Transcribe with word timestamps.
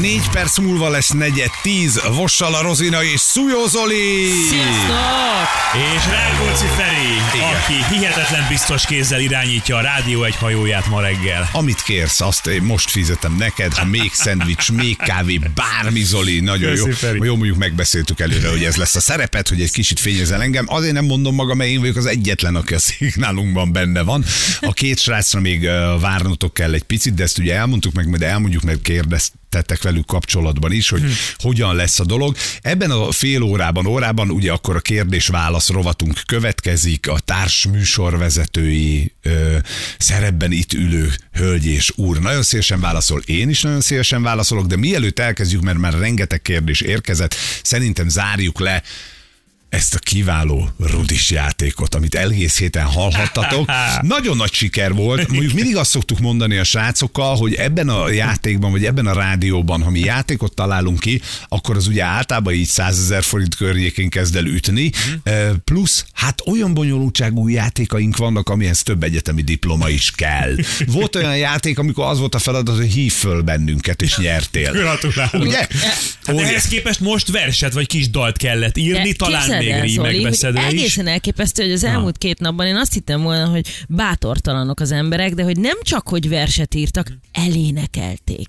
Négy 0.00 0.28
perc 0.30 0.58
múlva 0.58 0.88
lesz 0.88 1.08
negyed 1.10 1.50
tíz, 1.62 2.00
Vossal 2.14 2.54
a 2.54 2.62
Rozina 2.62 3.04
és 3.04 3.20
Szújó 3.20 3.66
Zoli. 3.66 4.30
Sziasztok! 4.48 5.48
És 5.96 6.04
Rákóczi 6.10 6.66
Feri, 6.76 7.36
Igen. 7.36 7.54
aki 7.54 7.94
hihetetlen 7.94 8.46
biztos 8.48 8.86
kézzel 8.86 9.20
irányítja 9.20 9.76
a 9.76 9.80
rádió 9.80 10.24
egy 10.24 10.36
hajóját 10.36 10.88
ma 10.88 11.00
reggel. 11.00 11.48
Amit 11.52 11.82
kérsz, 11.82 12.20
azt 12.20 12.46
én 12.46 12.62
most 12.62 12.90
fizetem 12.90 13.36
neked, 13.36 13.74
ha 13.74 13.84
még 13.84 14.10
szendvics, 14.12 14.72
még 14.72 14.96
kávé, 14.96 15.40
bármi 15.54 16.02
Zoli, 16.02 16.40
nagyon 16.40 16.70
Köszi, 16.70 16.88
jó. 16.88 16.94
Feri. 16.94 17.18
Jó, 17.24 17.36
mondjuk 17.36 17.58
megbeszéltük 17.58 18.20
előre, 18.20 18.48
hogy 18.48 18.64
ez 18.64 18.76
lesz 18.76 18.94
a 18.94 19.00
szerepet, 19.00 19.48
hogy 19.48 19.60
egy 19.60 19.72
kicsit 19.72 20.00
fényezel 20.00 20.42
engem. 20.42 20.64
Azért 20.68 20.94
nem 20.94 21.04
mondom 21.04 21.34
magam, 21.34 21.56
mert 21.56 21.70
én 21.70 21.80
vagyok 21.80 21.96
az 21.96 22.06
egyetlen, 22.06 22.56
aki 22.56 22.74
a 22.74 22.78
szignálunkban 22.78 23.72
benne 23.72 24.02
van. 24.02 24.24
A 24.60 24.72
két 24.72 24.98
srácra 24.98 25.40
még 25.40 25.68
várnotok 26.00 26.54
kell 26.54 26.74
egy 26.74 26.82
picit, 26.82 27.14
de 27.14 27.22
ezt 27.22 27.38
ugye 27.38 27.54
elmondtuk 27.54 27.92
meg, 27.92 28.08
majd 28.08 28.22
elmondjuk, 28.22 28.62
meg 28.62 28.78
kérdeztetek 29.48 29.82
velük 29.82 30.06
kapcsolatban 30.06 30.72
is, 30.72 30.88
hogy 30.88 31.02
hogyan 31.38 31.76
lesz 31.76 32.00
a 32.00 32.04
dolog. 32.04 32.36
Ebben 32.60 32.90
a 32.90 33.12
fél 33.12 33.42
órában, 33.42 33.86
órában 33.86 34.30
ugye 34.30 34.52
akkor 34.52 34.76
a 34.76 34.80
kérdés-válasz 34.80 35.68
rovatunk 35.68 36.20
következik, 36.26 37.08
a 37.08 37.18
társ 37.18 37.66
műsorvezetői 37.66 39.12
ö, 39.22 39.56
szerepben 39.98 40.52
itt 40.52 40.72
ülő 40.72 41.12
hölgy 41.32 41.66
és 41.66 41.92
úr 41.96 42.18
nagyon 42.18 42.42
szívesen 42.42 42.80
válaszol, 42.80 43.22
én 43.26 43.48
is 43.48 43.62
nagyon 43.62 43.80
szívesen 43.80 44.22
válaszolok, 44.22 44.66
de 44.66 44.76
mielőtt 44.76 45.18
elkezdjük, 45.18 45.62
mert 45.62 45.78
már 45.78 45.98
rengeteg 45.98 46.42
kérdés 46.42 46.80
érkezett, 46.80 47.34
szerintem 47.62 48.08
zárjuk 48.08 48.60
le 48.60 48.82
ezt 49.68 49.94
a 49.94 49.98
kiváló 49.98 50.68
rudis 50.78 51.30
játékot, 51.30 51.94
amit 51.94 52.14
egész 52.14 52.58
héten 52.58 52.84
hallhattatok. 52.84 53.70
Nagyon 54.00 54.36
nagy 54.36 54.52
siker 54.52 54.94
volt. 54.94 55.28
Mondjuk 55.28 55.52
mindig 55.52 55.76
azt 55.76 55.90
szoktuk 55.90 56.18
mondani 56.18 56.56
a 56.56 56.64
srácokkal, 56.64 57.36
hogy 57.36 57.54
ebben 57.54 57.88
a 57.88 58.10
játékban, 58.10 58.70
vagy 58.70 58.84
ebben 58.84 59.06
a 59.06 59.12
rádióban, 59.12 59.82
ha 59.82 59.90
mi 59.90 60.00
játékot 60.00 60.54
találunk 60.54 61.00
ki, 61.00 61.20
akkor 61.48 61.76
az 61.76 61.86
ugye 61.86 62.04
általában 62.04 62.52
így 62.52 62.66
100 62.66 62.98
ezer 62.98 63.22
forint 63.22 63.54
környékén 63.54 64.08
kezd 64.10 64.36
el 64.36 64.44
ütni. 64.44 64.90
Eh, 65.22 65.50
Plusz, 65.64 66.04
hát 66.12 66.42
olyan 66.46 66.74
bonyolultságú 66.74 67.48
játékaink 67.48 68.16
vannak, 68.16 68.48
amihez 68.48 68.82
több 68.82 69.02
egyetemi 69.02 69.42
diploma 69.42 69.88
is 69.88 70.10
kell. 70.10 70.54
Volt 70.86 71.16
olyan 71.16 71.36
játék, 71.36 71.78
amikor 71.78 72.06
az 72.06 72.18
volt 72.18 72.34
a 72.34 72.38
feladat, 72.38 72.76
hogy 72.76 72.92
hív 72.92 73.12
föl 73.12 73.42
bennünket, 73.42 74.02
és 74.02 74.16
nyertél. 74.16 74.72
Gratulálok. 74.72 75.42
Ugye? 75.42 75.66
Hát 76.24 76.38
ehhez 76.38 76.68
képest 76.68 77.00
most 77.00 77.30
verset 77.30 77.72
vagy 77.72 77.86
kis 77.86 78.10
dalt 78.10 78.36
kellett 78.36 78.76
írni, 78.76 79.12
talán 79.12 79.57
képzeld 79.60 80.06
még 80.06 80.26
hogy 80.26 80.34
is. 80.34 80.42
Egészen 80.44 81.06
elképesztő, 81.06 81.62
hogy 81.62 81.72
az 81.72 81.84
elmúlt 81.84 82.18
két 82.18 82.38
napban 82.38 82.66
én 82.66 82.76
azt 82.76 82.92
hittem 82.92 83.22
volna, 83.22 83.46
hogy 83.46 83.66
bátortalanok 83.88 84.80
az 84.80 84.92
emberek, 84.92 85.34
de 85.34 85.42
hogy 85.42 85.58
nem 85.58 85.76
csak, 85.82 86.08
hogy 86.08 86.28
verset 86.28 86.74
írtak, 86.74 87.12
elénekelték. 87.32 88.48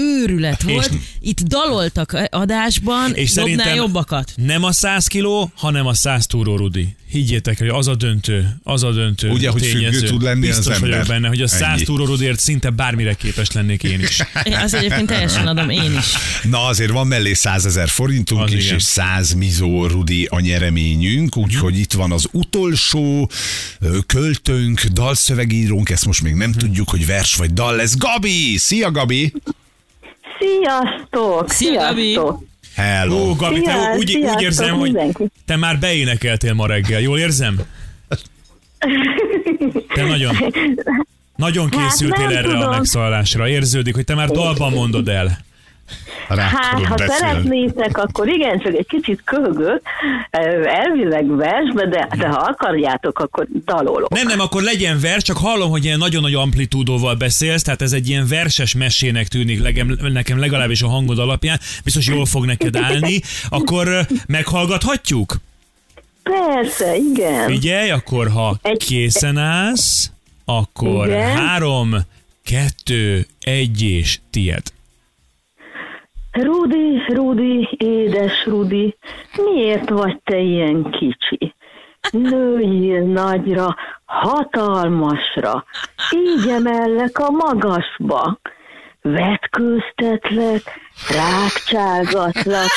Őrület 0.00 0.62
És- 0.66 0.72
volt. 0.72 0.90
Itt 1.20 1.40
daloltak 1.40 2.28
adásban, 2.30 3.14
És 3.14 3.28
dobnál 3.32 3.44
szerintem 3.46 3.74
jobbakat. 3.74 4.32
nem 4.36 4.64
a 4.64 4.72
100 4.72 5.06
kiló, 5.06 5.50
hanem 5.54 5.86
a 5.86 5.94
100 5.94 6.26
túró 6.26 6.56
Rudi. 6.56 6.88
Higgyétek, 7.10 7.58
hogy 7.58 7.68
az 7.68 7.88
a 7.88 7.94
döntő, 7.94 8.56
az 8.62 8.82
a 8.82 8.90
döntő 8.92 9.28
Ugye, 9.28 9.48
hogy 9.50 9.60
tényező. 9.62 10.06
tud 10.06 10.22
lenni 10.22 10.48
az 10.48 10.56
Biztos 10.56 10.74
ember. 10.74 10.90
vagyok 10.90 11.06
benne, 11.06 11.28
hogy 11.28 11.40
a 11.42 11.48
100 11.48 11.62
Ennyi. 11.76 11.82
túró 11.82 12.04
Rudiért 12.04 12.38
szinte 12.40 12.70
bármire 12.70 13.14
képes 13.14 13.52
lennék 13.52 13.82
én 13.82 14.00
is. 14.00 14.18
Én 14.44 14.52
azt 14.54 14.74
egyébként 14.74 15.06
teljesen 15.06 15.46
adom 15.46 15.70
én 15.70 15.92
is. 15.98 16.04
Na 16.42 16.64
azért 16.66 16.90
van 16.90 17.06
mellé 17.06 17.32
100 17.32 17.66
ezer 17.66 17.88
forintunk 17.88 18.42
Az 18.42 18.52
is, 18.52 18.64
igen. 18.64 18.76
és 18.76 18.82
100 18.82 19.32
mizó 19.32 19.86
Rudi 19.86 20.24
a 20.30 20.40
nyereményünk, 20.40 21.36
úgyhogy 21.36 21.78
itt 21.78 21.92
van 21.92 22.12
az 22.12 22.26
utolsó 22.32 23.30
költőnk, 24.06 24.80
dalszövegírónk, 24.84 25.90
ezt 25.90 26.06
most 26.06 26.22
még 26.22 26.34
nem 26.34 26.52
tudjuk, 26.52 26.88
hogy 26.90 27.06
vers 27.06 27.34
vagy 27.34 27.52
dal 27.52 27.76
lesz. 27.76 27.96
Gabi! 27.96 28.56
Szia 28.58 28.90
Gabi! 28.90 29.32
Sziasztok! 30.40 31.50
Szia, 31.50 31.80
Gabi! 31.80 32.02
Sziasztok! 32.02 32.42
Hello! 32.74 33.28
Ó, 33.28 33.34
Gabi, 33.34 33.60
te 33.60 33.70
Szia, 33.72 33.96
úgy, 33.96 34.16
úgy 34.16 34.42
érzem, 34.42 34.74
hogy 34.78 34.92
mindenki. 34.92 35.24
te 35.46 35.56
már 35.56 35.78
beénekeltél 35.78 36.54
ma 36.54 36.66
reggel, 36.66 37.00
jól 37.00 37.18
érzem? 37.18 37.60
Te 39.94 40.04
nagyon, 40.06 40.36
nagyon 41.36 41.68
készültél 41.70 42.26
nem 42.26 42.36
erre 42.36 42.48
a 42.48 42.52
tudom. 42.52 42.70
megszólalásra. 42.70 43.48
Érződik, 43.48 43.94
hogy 43.94 44.04
te 44.04 44.14
már 44.14 44.28
dalban 44.28 44.72
mondod 44.72 45.08
el. 45.08 45.38
Hát, 46.28 46.84
ha 46.84 46.94
beszélni. 46.94 47.18
szeretnétek, 47.18 47.98
akkor 47.98 48.28
igen, 48.28 48.58
csak 48.58 48.74
egy 48.74 48.86
kicsit 48.86 49.20
köhögök, 49.24 49.80
elvileg 50.64 51.36
versbe, 51.36 51.86
de, 51.86 52.08
de 52.16 52.28
ha 52.28 52.38
akarjátok, 52.38 53.18
akkor 53.18 53.46
dalolok. 53.64 54.08
Nem, 54.08 54.26
nem, 54.26 54.40
akkor 54.40 54.62
legyen 54.62 55.00
vers, 55.00 55.22
csak 55.22 55.36
hallom, 55.36 55.70
hogy 55.70 55.84
ilyen 55.84 55.98
nagyon 55.98 56.22
nagy 56.22 56.34
amplitúdóval 56.34 57.14
beszélsz, 57.14 57.62
tehát 57.62 57.82
ez 57.82 57.92
egy 57.92 58.08
ilyen 58.08 58.26
verses 58.28 58.74
mesének 58.74 59.28
tűnik 59.28 59.62
legem, 59.62 59.96
nekem 60.12 60.38
legalábbis 60.38 60.82
a 60.82 60.88
hangod 60.88 61.18
alapján, 61.18 61.58
biztos 61.84 62.06
jól 62.06 62.26
fog 62.26 62.44
neked 62.44 62.76
állni, 62.76 63.20
akkor 63.48 64.06
meghallgathatjuk? 64.26 65.36
Persze, 66.22 66.96
igen. 66.96 67.46
Figyelj, 67.46 67.90
akkor 67.90 68.28
ha 68.28 68.56
Egy- 68.62 68.84
készen 68.84 69.36
állsz, 69.38 70.10
akkor 70.44 71.06
Igen. 71.06 71.36
három, 71.36 71.96
kettő, 72.44 73.26
egy 73.40 73.82
és 73.82 74.18
tied. 74.30 74.62
Rudi, 76.32 77.02
Rudi, 77.08 77.68
édes 77.78 78.46
Rudi, 78.46 78.96
miért 79.36 79.88
vagy 79.88 80.20
te 80.24 80.38
ilyen 80.38 80.90
kicsi? 80.90 81.54
Nőjél 82.10 83.02
nagyra, 83.02 83.76
hatalmasra, 84.04 85.64
így 86.10 86.48
emellek 86.48 87.18
a 87.18 87.30
magasba. 87.30 88.38
Vetkőztetlek, 89.02 90.62
rákcsálgatlak, 91.08 92.70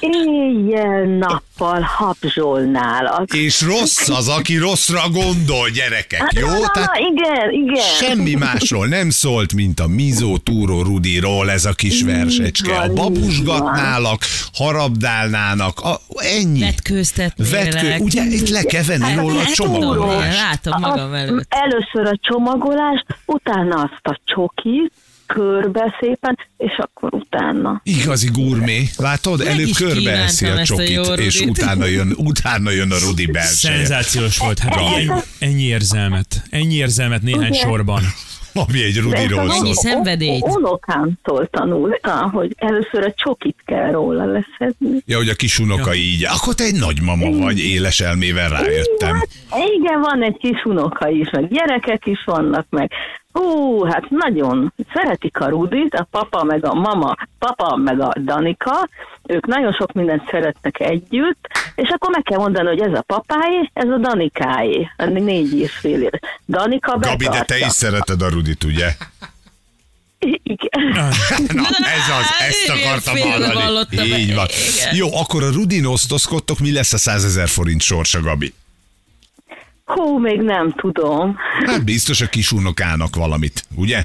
éjjel-nappal 0.00 1.80
habzsolnálak. 1.80 3.34
És 3.34 3.62
rossz 3.62 4.08
az, 4.08 4.28
aki 4.28 4.56
rosszra 4.56 5.08
gondol, 5.12 5.68
gyerekek, 5.68 6.32
jó? 6.40 6.46
Na, 6.46 6.52
na, 6.52 6.58
na, 6.58 6.70
Tehát 6.72 6.98
igen, 6.98 7.50
igen. 7.52 7.82
semmi 7.82 8.34
másról 8.34 8.86
nem 8.86 9.10
szólt, 9.10 9.54
mint 9.54 9.80
a 9.80 9.86
Mizó 9.86 10.38
Túró 10.38 10.82
Rudiról 10.82 11.50
ez 11.50 11.64
a 11.64 11.72
kis 11.72 12.02
versecske. 12.02 12.78
A 12.78 12.92
babusgatnálak, 12.92 14.20
harabdálnának, 14.52 15.80
a, 15.80 16.00
ennyi. 16.16 16.60
Vetkőztetnélek. 16.60 17.72
Vetkő, 17.72 17.96
ugye 17.98 18.22
itt 18.22 18.48
le 18.48 18.62
kell 18.62 18.82
venni 18.82 19.14
róla 19.14 19.38
a 19.38 19.42
Hát, 19.42 19.54
csomagolást. 19.54 20.38
Látom 20.38 20.80
magam 20.80 21.14
előtt. 21.14 21.46
Először 21.48 22.06
a 22.14 22.18
csomagolást, 22.20 23.06
utána 23.26 23.74
azt 23.74 24.06
a 24.06 24.20
csokit, 24.24 24.92
körbe 25.34 25.96
szépen, 26.00 26.38
és 26.56 26.78
akkor 26.78 27.14
utána. 27.14 27.80
Igazi 27.84 28.28
gurmé. 28.32 28.88
Látod? 28.96 29.38
Meg 29.38 29.46
Előbb 29.46 29.70
körbeeszi 29.76 30.46
a 30.46 30.54
a 30.56 30.64
csokit, 30.64 30.88
jó 30.90 31.02
és 31.02 31.40
utána 31.40 31.84
jön, 31.84 32.12
utána 32.16 32.70
jön 32.70 32.90
a 32.92 32.96
Rudi 33.06 33.26
belseje. 33.26 33.76
Szenzációs 33.76 34.38
volt. 34.38 34.58
Hát 34.58 34.76
ennyi, 34.76 35.10
ennyi 35.38 35.62
érzelmet. 35.62 36.42
Ennyi 36.50 36.74
érzelmet 36.74 37.22
néhány 37.22 37.50
Ugye? 37.50 37.58
sorban. 37.60 38.02
Ami 38.54 38.82
egy 38.82 38.96
Rudiról 38.98 39.50
szól. 39.50 39.74
szem- 39.74 39.92
szenvedélyt. 39.92 40.42
Unokánktól 40.42 41.48
tanultam, 41.50 42.30
hogy 42.30 42.54
először 42.56 43.04
a 43.04 43.12
csokit 43.16 43.56
kell 43.66 43.90
róla 43.90 44.24
leszedni. 44.24 45.02
Ja, 45.06 45.16
hogy 45.16 45.28
a 45.28 45.34
kis 45.34 45.58
unoka 45.58 45.94
így. 45.94 46.24
Akkor 46.24 46.54
te 46.54 46.64
egy 46.64 46.78
nagymama 46.78 47.30
vagy, 47.30 47.58
éles 47.58 48.00
elmével 48.00 48.48
rájöttem. 48.48 49.14
Hát, 49.14 49.28
igen, 49.80 50.00
van 50.00 50.22
egy 50.22 50.36
kis 50.36 50.64
unoka 50.64 51.08
is, 51.08 51.30
meg 51.30 51.48
gyerekek 51.48 52.06
is 52.06 52.22
vannak, 52.24 52.66
meg 52.70 52.90
Hú, 53.32 53.84
hát 53.84 54.10
nagyon 54.10 54.72
szeretik 54.92 55.40
a 55.40 55.48
Rudit, 55.48 55.94
a 55.94 56.06
papa 56.10 56.44
meg 56.44 56.66
a 56.66 56.74
mama, 56.74 57.16
papa 57.38 57.76
meg 57.76 58.00
a 58.00 58.12
Danika, 58.18 58.88
ők 59.26 59.46
nagyon 59.46 59.72
sok 59.72 59.92
mindent 59.92 60.28
szeretnek 60.30 60.80
együtt, 60.80 61.48
és 61.74 61.88
akkor 61.88 62.10
meg 62.10 62.22
kell 62.22 62.38
mondani, 62.38 62.68
hogy 62.68 62.80
ez 62.80 62.98
a 62.98 63.02
papáé, 63.02 63.70
ez 63.72 63.88
a 63.88 63.98
Danikáé, 63.98 64.88
a 64.96 65.04
négy 65.04 65.58
és 65.58 65.72
fél 65.72 66.02
éves. 66.02 66.20
Danika 66.46 66.98
Gabi, 66.98 67.24
de 67.24 67.30
te 67.30 67.38
betartja. 67.38 67.66
is 67.66 67.72
szereted 67.72 68.22
a 68.22 68.28
Rudit, 68.28 68.64
ugye? 68.64 68.94
Igen. 70.42 70.88
Na, 70.92 71.66
ez 71.68 72.08
az, 72.20 72.26
ezt 72.48 72.64
Ilyen 72.64 72.78
akartam 72.78 73.16
hallani. 73.16 73.96
Így 74.18 74.34
van. 74.34 74.46
Igen. 74.74 74.94
Jó, 74.94 75.16
akkor 75.16 75.42
a 75.42 75.50
Rudin 75.50 75.84
osztozkodtok, 75.84 76.58
mi 76.58 76.72
lesz 76.72 76.92
a 76.92 76.98
100 76.98 77.24
ezer 77.24 77.48
forint 77.48 77.82
sorsa, 77.82 78.20
Gabi? 78.20 78.54
Hú, 79.94 80.18
még 80.18 80.40
nem 80.40 80.72
tudom. 80.76 81.36
Hát 81.66 81.84
biztos 81.84 82.20
a 82.20 82.26
kis 82.26 82.52
unokának 82.52 83.16
valamit, 83.16 83.64
ugye? 83.74 84.04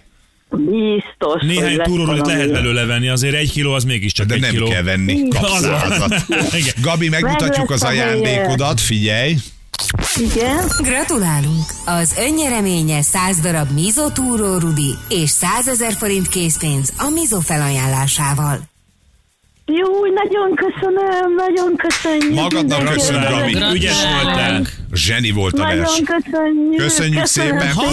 Biztos, 0.49 1.41
Néhány 1.41 1.77
valami. 1.87 2.19
lehet 2.25 2.51
belőle 2.51 2.85
venni, 2.85 3.07
azért 3.07 3.35
egy 3.35 3.51
kiló 3.51 3.73
az 3.73 3.83
mégiscsak 3.83 4.25
De 4.25 4.33
egy 4.33 4.41
nem 4.41 4.49
kiló. 4.49 4.67
kell 4.67 4.83
venni, 4.83 5.27
kapsz. 5.27 5.67
Gabi, 6.81 7.09
megmutatjuk 7.09 7.67
Meg 7.67 7.77
az 7.77 7.83
ajándékodat, 7.83 8.79
figyelj. 8.81 9.35
Igen. 10.19 10.57
Gratulálunk! 10.81 11.63
Az 11.85 12.15
önnyereménye 12.19 13.01
100 13.01 13.39
darab 13.39 13.71
Mizo 13.71 14.11
Túró 14.11 14.57
Rudi 14.57 14.95
és 15.09 15.29
100 15.29 15.67
ezer 15.67 15.93
forint 15.93 16.27
készpénz 16.27 16.93
a 16.97 17.09
Mizo 17.09 17.39
felajánlásával. 17.39 18.59
Jó, 19.65 20.06
nagyon 20.06 20.56
köszönöm, 20.56 21.35
nagyon 21.35 21.75
köszönjük. 21.75 22.33
Magadnak 22.33 22.94
köszönöm, 22.94 23.21
Gabi. 23.29 23.57
Ügyes 23.73 24.03
voltál. 24.23 24.62
Zseni 24.94 25.31
volt 25.31 25.59
a 25.59 25.63
vers. 25.63 26.01
Köszönjük. 26.06 26.77
Köszönjük 26.77 27.25
szépen, 27.25 27.71
Ha, 27.73 27.85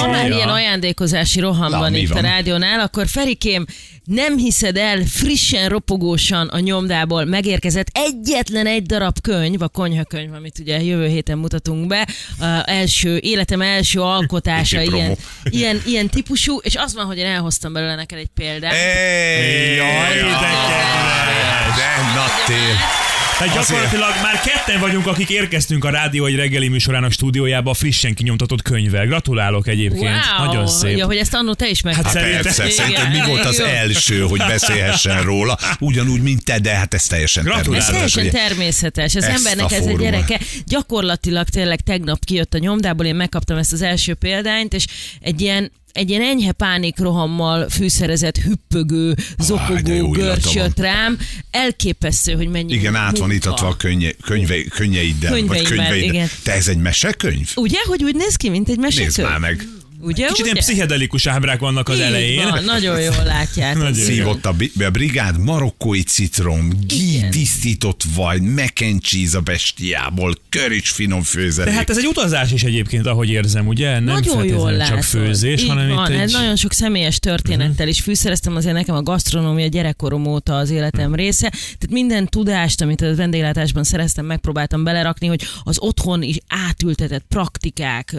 ha 0.00 0.08
már 0.08 0.30
ilyen 0.30 0.48
ajándékozási 0.48 1.40
roham 1.40 1.70
Na, 1.70 1.78
van 1.78 1.94
itt 1.94 2.10
a 2.10 2.20
rádiónál, 2.20 2.80
akkor 2.80 3.06
Ferikém, 3.06 3.64
nem 4.08 4.36
hiszed 4.36 4.76
el, 4.76 5.04
frissen, 5.04 5.68
ropogósan 5.68 6.48
a 6.48 6.58
nyomdából 6.58 7.24
megérkezett 7.24 7.86
egyetlen 7.92 8.66
egy 8.66 8.82
darab 8.82 9.20
könyv, 9.20 9.62
a 9.62 9.68
konyhakönyv, 9.68 10.32
amit 10.32 10.58
ugye 10.58 10.82
jövő 10.82 11.06
héten 11.06 11.38
mutatunk 11.38 11.86
be, 11.86 12.08
a 12.38 12.62
első, 12.64 13.16
életem 13.16 13.60
első 13.60 14.00
alkotása, 14.00 14.80
ilyen, 14.80 15.16
ilyen, 15.58 15.82
ilyen 15.86 16.08
típusú, 16.08 16.58
és 16.62 16.76
az 16.76 16.94
van, 16.94 17.06
hogy 17.06 17.18
én 17.18 17.26
elhoztam 17.26 17.72
belőle 17.72 17.94
neked 17.94 18.18
egy 18.18 18.30
példát. 18.34 18.72
Ej, 18.72 19.74
Jaj, 19.74 20.14
de 20.14 20.20
kedves. 20.20 21.76
De 21.76 21.96
na. 22.14 23.07
Tehát 23.38 23.54
gyakorlatilag 23.54 24.10
már 24.22 24.40
ketten 24.40 24.80
vagyunk, 24.80 25.06
akik 25.06 25.28
érkeztünk 25.28 25.84
a 25.84 25.90
rádió 25.90 26.24
egy 26.26 26.34
reggeli 26.34 26.68
műsorának 26.68 27.12
stúdiójába 27.12 27.70
a 27.70 27.74
frissen 27.74 28.14
kinyomtatott 28.14 28.62
könyvvel. 28.62 29.06
Gratulálok 29.06 29.66
egyébként. 29.68 30.14
Wow! 30.38 30.46
Nagyon 30.46 30.66
szép. 30.66 30.96
Ja, 30.96 31.06
hogy 31.06 31.16
ezt 31.16 31.34
annó 31.34 31.54
te 31.54 31.68
is 31.68 31.80
megkaptad. 31.82 32.12
Hát 32.12 32.22
Hát 32.22 32.42
Szerintem- 32.42 32.54
persze, 32.66 32.84
Igen. 32.84 32.96
szerinted 32.96 33.20
mi 33.26 33.30
volt 33.30 33.44
az 33.44 33.60
első, 33.60 34.20
hogy 34.20 34.38
beszélhessen 34.48 35.22
róla, 35.22 35.58
ugyanúgy, 35.78 36.20
mint 36.22 36.44
te, 36.44 36.58
de 36.58 36.74
hát 36.74 36.94
ez 36.94 37.06
teljesen 37.06 37.42
Gratulálok. 37.44 37.76
Ez 37.76 37.84
természetes. 37.84 38.12
teljesen 38.12 38.40
ugye? 38.40 38.48
természetes. 38.48 39.14
Az 39.14 39.22
Ezt 39.24 39.36
embernek 39.36 39.64
a 39.70 39.74
ez 39.74 39.80
egy 39.86 39.90
formát. 39.90 40.00
gyereke. 40.26 40.40
Gyakorlatilag 40.66 41.48
tényleg 41.48 41.80
tegnap 41.80 42.24
kijött 42.24 42.54
a 42.54 42.58
nyomdából, 42.58 43.06
én 43.06 43.14
megkaptam 43.14 43.56
ezt 43.56 43.72
az 43.72 43.82
első 43.82 44.14
példányt, 44.14 44.74
és 44.74 44.86
egy 45.20 45.40
ilyen 45.40 45.72
egy 45.92 46.10
ilyen 46.10 46.22
enyhe 46.22 46.52
pánikrohammal 46.52 47.68
fűszerezett, 47.68 48.36
hüppögő, 48.36 49.14
zokogó 49.38 49.92
illata 49.92 50.10
görcs 50.18 50.54
jött 50.54 50.78
rám. 50.78 51.18
Elképesztő, 51.50 52.32
hogy 52.32 52.48
mennyi 52.48 52.72
Igen, 52.74 52.94
át 52.94 53.18
van 53.18 53.28
munka. 53.28 53.34
itatva 53.34 53.66
a 53.66 53.76
könnye, 53.76 54.10
könyve, 54.22 54.62
könnyeiddel. 54.64 55.30
vagy 55.30 55.38
Könyveimmel, 55.40 55.70
könyveiddel. 55.86 56.14
igen. 56.14 56.28
Te 56.44 56.52
ez 56.52 56.68
egy 56.68 56.76
mesekönyv? 56.78 57.50
Ugye, 57.54 57.78
hogy 57.86 58.04
úgy 58.04 58.14
néz 58.14 58.36
ki, 58.36 58.48
mint 58.48 58.68
egy 58.68 58.78
Nézd 58.78 58.96
mesekönyv? 58.98 59.28
már 59.28 59.38
meg. 59.38 59.68
Ugye, 60.00 60.26
Kicsit 60.26 60.44
ilyen 60.44 60.56
ugye? 60.56 60.60
pszichedelikus 60.66 61.26
ábrák 61.26 61.60
vannak 61.60 61.88
az 61.88 61.96
Így 61.96 62.02
elején. 62.02 62.48
Van, 62.48 62.64
nagyon 62.64 63.00
jól 63.00 63.22
látjátok. 63.24 63.82
Nagyon 63.82 63.98
jó. 63.98 64.04
Szívott 64.04 64.44
a, 64.46 64.52
bi- 64.52 64.72
a 64.84 64.90
brigád 64.90 65.38
marokkói 65.38 66.02
citrom, 66.02 66.70
gí 66.86 67.28
tisztított 67.30 68.02
vaj, 68.14 68.38
mac 68.38 68.80
and 68.82 69.00
cheese 69.02 69.38
a 69.38 69.40
bestiából, 69.40 70.34
körics 70.48 70.92
finom 70.92 71.22
főzelék. 71.22 71.72
De 71.72 71.78
hát 71.78 71.90
ez 71.90 71.98
egy 71.98 72.06
utazás 72.06 72.52
is 72.52 72.62
egyébként, 72.62 73.06
ahogy 73.06 73.30
érzem, 73.30 73.66
ugye? 73.66 73.92
Nem 73.92 74.04
nagyon 74.04 74.24
jól 74.24 74.36
feltétlenül 74.36 74.76
látod. 74.78 74.94
csak 74.94 75.02
főzés, 75.02 75.62
Így 75.62 75.68
hanem 75.68 75.88
van, 75.88 76.10
itt 76.12 76.16
egy... 76.18 76.22
egy... 76.22 76.32
nagyon 76.32 76.56
sok 76.56 76.72
személyes 76.72 77.18
történettel 77.18 77.88
is 77.88 78.00
fűszereztem, 78.00 78.56
azért 78.56 78.74
nekem 78.74 78.94
a 78.94 79.02
gasztronómia 79.02 79.66
gyerekkorom 79.66 80.26
óta 80.26 80.56
az 80.56 80.70
életem 80.70 81.14
része. 81.14 81.48
Tehát 81.50 81.90
minden 81.90 82.26
tudást, 82.26 82.80
amit 82.80 83.00
a 83.00 83.14
vendéglátásban 83.14 83.84
szereztem, 83.84 84.26
megpróbáltam 84.26 84.84
belerakni, 84.84 85.26
hogy 85.26 85.42
az 85.62 85.76
otthon 85.80 86.22
is 86.22 86.36
átültetett 86.68 87.24
praktikák, 87.28 88.16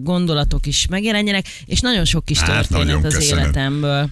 gondolatok 0.00 0.66
is 0.66 0.86
megjelenjenek, 1.12 1.46
és 1.66 1.80
nagyon 1.80 2.04
sok 2.04 2.24
kis 2.24 2.38
Hát, 2.38 2.50
történet 2.50 2.86
nagyon 2.86 3.04
az 3.04 3.14
köszönöm. 3.14 3.42
életemből. 3.44 4.08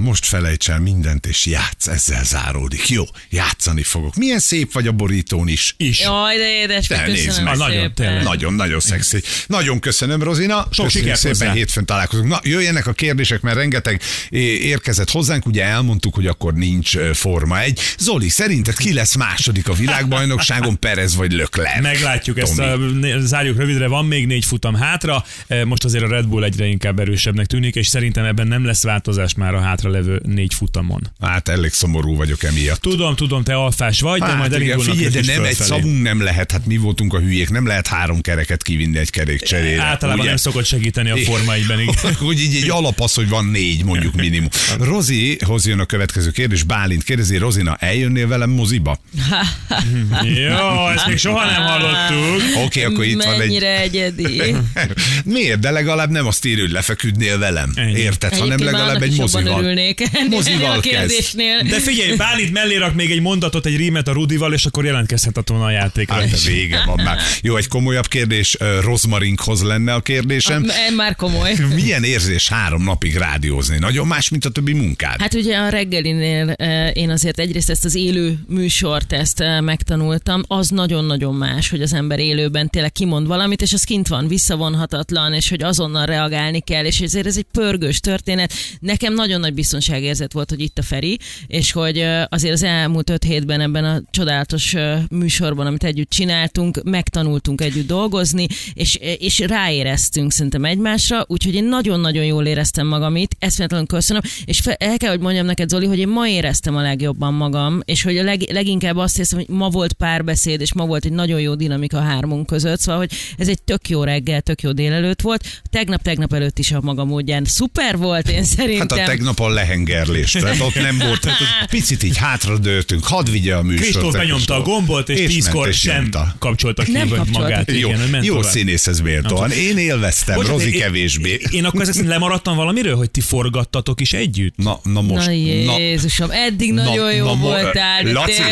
Most 0.00 0.26
felejts 0.26 0.70
el 0.70 0.78
mindent, 0.80 1.26
és 1.26 1.46
játsz, 1.46 1.86
ezzel 1.86 2.24
záródik. 2.24 2.88
Jó, 2.88 3.04
játszani 3.30 3.82
fogok. 3.82 4.16
Milyen 4.16 4.38
szép 4.38 4.72
vagy 4.72 4.86
a 4.86 4.92
borítón 4.92 5.48
is. 5.48 5.74
is. 5.76 6.00
Jaj, 6.00 6.36
de 6.36 6.60
édes, 6.62 6.86
De 6.88 7.06
nézd 7.06 7.42
meg. 7.42 7.56
Nagyon, 7.56 7.94
tényleg. 7.94 8.22
Nagyon, 8.22 8.54
nagyon 8.54 8.80
szexi. 8.80 9.22
Nagyon 9.46 9.78
köszönöm, 9.80 10.22
Rozina. 10.22 10.66
Sok 10.70 10.90
sikert 10.90 11.18
szépen, 11.18 11.38
hozzá. 11.38 11.52
hétfőn 11.52 11.84
találkozunk. 11.84 12.28
Na, 12.28 12.40
jöjjenek 12.42 12.86
a 12.86 12.92
kérdések, 12.92 13.40
mert 13.40 13.56
rengeteg 13.56 14.00
érkezett 14.30 15.10
hozzánk. 15.10 15.46
Ugye 15.46 15.64
elmondtuk, 15.64 16.14
hogy 16.14 16.26
akkor 16.26 16.54
nincs 16.54 16.96
Forma 17.12 17.60
egy. 17.60 17.80
Zoli, 17.98 18.28
szerinted 18.28 18.76
ki 18.76 18.92
lesz 18.92 19.14
második 19.14 19.68
a 19.68 19.72
világbajnokságon, 19.72 20.78
Perez 20.84 21.14
vagy 21.16 21.32
Leclerc? 21.32 21.82
Meglátjuk 21.82 22.38
ezt, 22.38 22.56
Tomi. 22.56 22.68
a, 22.68 22.76
né- 22.76 23.20
zárjuk 23.26 23.56
rövidre, 23.58 23.86
van 23.86 24.04
még 24.06 24.26
négy 24.26 24.44
futam 24.44 24.74
hátra, 24.74 25.24
Eh, 25.46 25.64
most 25.64 25.84
azért 25.84 26.04
a 26.04 26.08
Red 26.08 26.26
Bull 26.26 26.44
egyre 26.44 26.66
inkább 26.66 26.98
erősebbnek 27.00 27.46
tűnik, 27.46 27.74
és 27.74 27.86
szerintem 27.88 28.24
ebben 28.24 28.46
nem 28.46 28.64
lesz 28.64 28.82
változás 28.82 29.34
már 29.34 29.54
a 29.54 29.60
hátra 29.60 29.89
levő 29.90 30.20
négy 30.24 30.54
futamon. 30.54 31.10
Hát 31.20 31.48
elég 31.48 31.72
szomorú 31.72 32.16
vagyok 32.16 32.42
emiatt. 32.42 32.80
Tudom, 32.80 33.16
tudom, 33.16 33.42
te 33.42 33.54
alfás 33.54 34.00
vagy, 34.00 34.20
de 34.20 34.34
majd 34.34 34.52
Hát 34.52 34.60
igen, 34.60 34.78
figyelj, 34.78 35.08
de 35.08 35.20
nem 35.32 35.44
egy 35.44 35.56
fölfelé. 35.56 35.68
szavunk 35.68 36.02
nem 36.02 36.22
lehet, 36.22 36.52
hát 36.52 36.66
mi 36.66 36.76
voltunk 36.76 37.14
a 37.14 37.18
hülyék, 37.18 37.50
nem 37.50 37.66
lehet 37.66 37.86
három 37.86 38.20
kereket 38.20 38.62
kivinni 38.62 38.98
egy 38.98 39.10
kerékcserére. 39.10 39.82
Általában 39.82 40.20
ugye? 40.20 40.28
nem 40.28 40.36
szokott 40.36 40.64
segíteni 40.64 41.10
a 41.10 41.16
Forma 41.16 41.52
1-ben, 41.52 41.80
igen. 41.80 42.14
hogy 42.28 42.40
így 42.40 42.56
egy 42.62 42.70
alap 42.70 43.00
az, 43.00 43.14
hogy 43.14 43.28
van 43.28 43.44
négy 43.44 43.84
mondjuk 43.84 44.14
minimum. 44.14 44.48
Rozihoz 44.78 45.66
jön 45.66 45.78
a 45.78 45.84
következő 45.84 46.30
kérdés. 46.30 46.62
Bálint 46.62 47.02
kérdezi, 47.02 47.36
Rozina, 47.36 47.76
eljönnél 47.76 48.26
velem 48.26 48.50
moziba? 48.50 49.00
Jó, 50.48 50.88
ezt 50.94 51.06
még 51.06 51.18
soha 51.18 51.44
nem 51.44 51.62
hallottuk. 51.62 52.42
Oké, 52.64 52.80
okay, 52.80 52.94
akkor 52.94 53.04
itt 53.04 53.22
van 53.22 53.32
egy... 53.32 53.38
Mennyire 53.38 53.80
egyedi. 53.80 54.54
Miért? 55.24 55.58
De 55.60 55.70
legalább 55.70 56.10
nem 56.10 56.26
azt 56.26 56.44
írja, 56.44 56.62
hogy 56.62 56.72
lefeküdnél 56.72 57.38
velem. 57.38 57.72
Ennyi. 57.74 57.98
Érted? 57.98 58.36
Hanem 58.36 58.64
legalább 58.64 59.02
egy 59.02 59.16
mozival. 59.16 59.62
Örülnék 59.80 60.02
ennél 60.46 60.64
a 60.64 60.72
kezd. 60.72 60.82
kérdésnél. 60.82 61.62
De 61.62 61.80
figyelj, 61.80 62.16
Bálint 62.16 62.52
mellé 62.52 62.76
rak 62.76 62.94
még 62.94 63.10
egy 63.10 63.20
mondatot, 63.20 63.66
egy 63.66 63.76
rímet 63.76 64.08
a 64.08 64.12
Rudival, 64.12 64.52
és 64.52 64.64
akkor 64.64 64.84
jelentkezhet 64.84 65.36
a 65.36 65.42
volna 65.46 65.64
a 65.64 65.70
játékra. 65.70 66.14
Hát 66.14 66.42
vége 66.44 66.82
van 66.86 67.00
már. 67.04 67.18
Jó, 67.42 67.56
egy 67.56 67.68
komolyabb 67.68 68.06
kérdés. 68.06 68.56
Rozmarinkhoz 68.80 69.62
lenne 69.62 69.94
a 69.94 70.00
kérdésem. 70.00 70.62
M- 70.62 70.96
Már 70.96 71.16
komoly. 71.16 71.54
Milyen 71.74 72.04
érzés 72.04 72.48
három 72.48 72.82
napig 72.82 73.16
rádiózni? 73.16 73.78
Nagyon 73.78 74.06
más, 74.06 74.28
mint 74.28 74.44
a 74.44 74.50
többi 74.50 74.72
munkád. 74.72 75.20
Hát 75.20 75.34
ugye 75.34 75.56
a 75.56 75.68
reggelinél 75.68 76.48
én 76.92 77.10
azért 77.10 77.38
egyrészt 77.38 77.70
ezt 77.70 77.84
az 77.84 77.94
élő 77.94 78.38
műsort 78.48 79.12
ezt 79.12 79.42
megtanultam, 79.60 80.42
az 80.46 80.68
nagyon-nagyon 80.68 81.34
más, 81.34 81.70
hogy 81.70 81.82
az 81.82 81.92
ember 81.92 82.18
élőben 82.18 82.68
tényleg 82.68 82.92
kimond 82.92 83.26
valamit, 83.26 83.62
és 83.62 83.72
az 83.72 83.82
kint 83.84 84.08
van, 84.08 84.28
visszavonhatatlan, 84.28 85.32
és 85.32 85.48
hogy 85.48 85.62
azonnal 85.62 86.06
reagálni 86.06 86.60
kell, 86.60 86.84
és 86.84 87.00
ezért 87.00 87.26
ez 87.26 87.36
egy 87.36 87.46
pörgős 87.52 88.00
történet. 88.00 88.52
Nekem 88.80 89.14
nagyon 89.14 89.40
nagy 89.40 89.54
biztonságérzet 89.60 90.32
volt, 90.32 90.50
hogy 90.50 90.60
itt 90.60 90.78
a 90.78 90.82
Feri, 90.82 91.18
és 91.46 91.72
hogy 91.72 91.98
azért 92.28 92.52
az 92.52 92.62
elmúlt 92.62 93.10
öt 93.10 93.24
hétben 93.24 93.60
ebben 93.60 93.84
a 93.84 94.02
csodálatos 94.10 94.74
műsorban, 95.10 95.66
amit 95.66 95.84
együtt 95.84 96.10
csináltunk, 96.10 96.82
megtanultunk 96.82 97.60
együtt 97.60 97.86
dolgozni, 97.86 98.46
és, 98.72 98.98
és 99.18 99.38
ráéreztünk 99.38 100.32
szerintem 100.32 100.64
egymásra, 100.64 101.24
úgyhogy 101.26 101.54
én 101.54 101.64
nagyon-nagyon 101.64 102.24
jól 102.24 102.46
éreztem 102.46 102.86
magam 102.86 103.16
itt, 103.16 103.30
eszméletlenül 103.38 103.86
köszönöm, 103.86 104.22
és 104.44 104.60
fe, 104.60 104.74
el 104.74 104.96
kell, 104.96 105.10
hogy 105.10 105.20
mondjam 105.20 105.46
neked, 105.46 105.68
Zoli, 105.68 105.86
hogy 105.86 105.98
én 105.98 106.08
ma 106.08 106.28
éreztem 106.28 106.76
a 106.76 106.82
legjobban 106.82 107.34
magam, 107.34 107.80
és 107.84 108.02
hogy 108.02 108.18
a 108.18 108.22
leg, 108.22 108.50
leginkább 108.50 108.96
azt 108.96 109.16
hiszem, 109.16 109.38
hogy 109.38 109.48
ma 109.48 109.68
volt 109.68 109.92
párbeszéd, 109.92 110.60
és 110.60 110.72
ma 110.72 110.86
volt 110.86 111.04
egy 111.04 111.12
nagyon 111.12 111.40
jó 111.40 111.54
dinamika 111.54 111.98
a 111.98 112.02
hármunk 112.02 112.46
között, 112.46 112.80
szóval, 112.80 113.00
hogy 113.00 113.10
ez 113.38 113.48
egy 113.48 113.62
tök 113.62 113.88
jó 113.88 114.04
reggel, 114.04 114.40
tök 114.40 114.62
jó 114.62 114.72
délelőtt 114.72 115.20
volt. 115.20 115.62
Tegnap-tegnap 115.70 116.32
előtt 116.32 116.58
is 116.58 116.72
a 116.72 116.80
maga 116.80 117.04
módján 117.04 117.44
szuper 117.44 117.96
volt, 117.96 118.28
én 118.28 118.44
szerintem. 118.44 118.98
Hát 118.98 119.08
a 119.08 119.10
tegnap 119.10 119.38
a 119.50 119.54
lehengerlés, 119.54 120.30
tehát 120.30 120.60
ott 120.60 120.74
nem 120.74 120.98
volt, 120.98 121.20
tehát 121.20 121.40
ott 121.40 121.70
picit 121.70 122.02
így 122.02 122.16
hátradőltünk, 122.16 123.04
hadd 123.04 123.30
vigye 123.30 123.54
a 123.56 123.62
műsort. 123.62 123.82
Kristóf 123.82 124.12
benyomta 124.12 124.54
a 124.54 124.60
gombot, 124.62 125.08
és, 125.08 125.18
És 125.18 125.34
tízkor 125.34 125.60
ment, 125.60 125.74
és 125.74 125.80
sem 125.80 126.02
nyomta. 126.02 126.34
kapcsolta 126.38 126.82
ki 126.82 126.90
Nem 126.92 127.08
kapcsolta 127.08 127.38
magát. 127.40 127.70
Jó, 127.72 127.88
Igen, 127.88 128.08
ment 128.08 128.24
jó 128.24 128.34
tovább. 128.36 128.50
színészhez 128.52 129.00
méltóan. 129.00 129.50
Én 129.50 129.78
élveztem, 129.78 130.34
Bocsánat, 130.34 130.58
Rozi 130.58 130.74
én- 130.74 130.80
kevésbé. 130.80 131.40
Én 131.50 131.64
akkor 131.64 131.80
ezek 131.80 131.94
szerint 131.94 132.12
lemaradtam 132.12 132.56
valamiről, 132.56 132.96
hogy 132.96 133.10
ti 133.10 133.20
forgattatok 133.20 134.00
is 134.00 134.12
együtt? 134.12 134.56
Na, 134.56 134.80
na 134.82 135.00
most. 135.00 135.26
Na 135.64 135.78
Jézusom, 135.78 136.30
eddig 136.30 136.72
nagyon 136.72 137.12
jó 137.14 137.24
mo- 137.34 137.38
voltál, 137.40 138.02
Laci, 138.02 138.42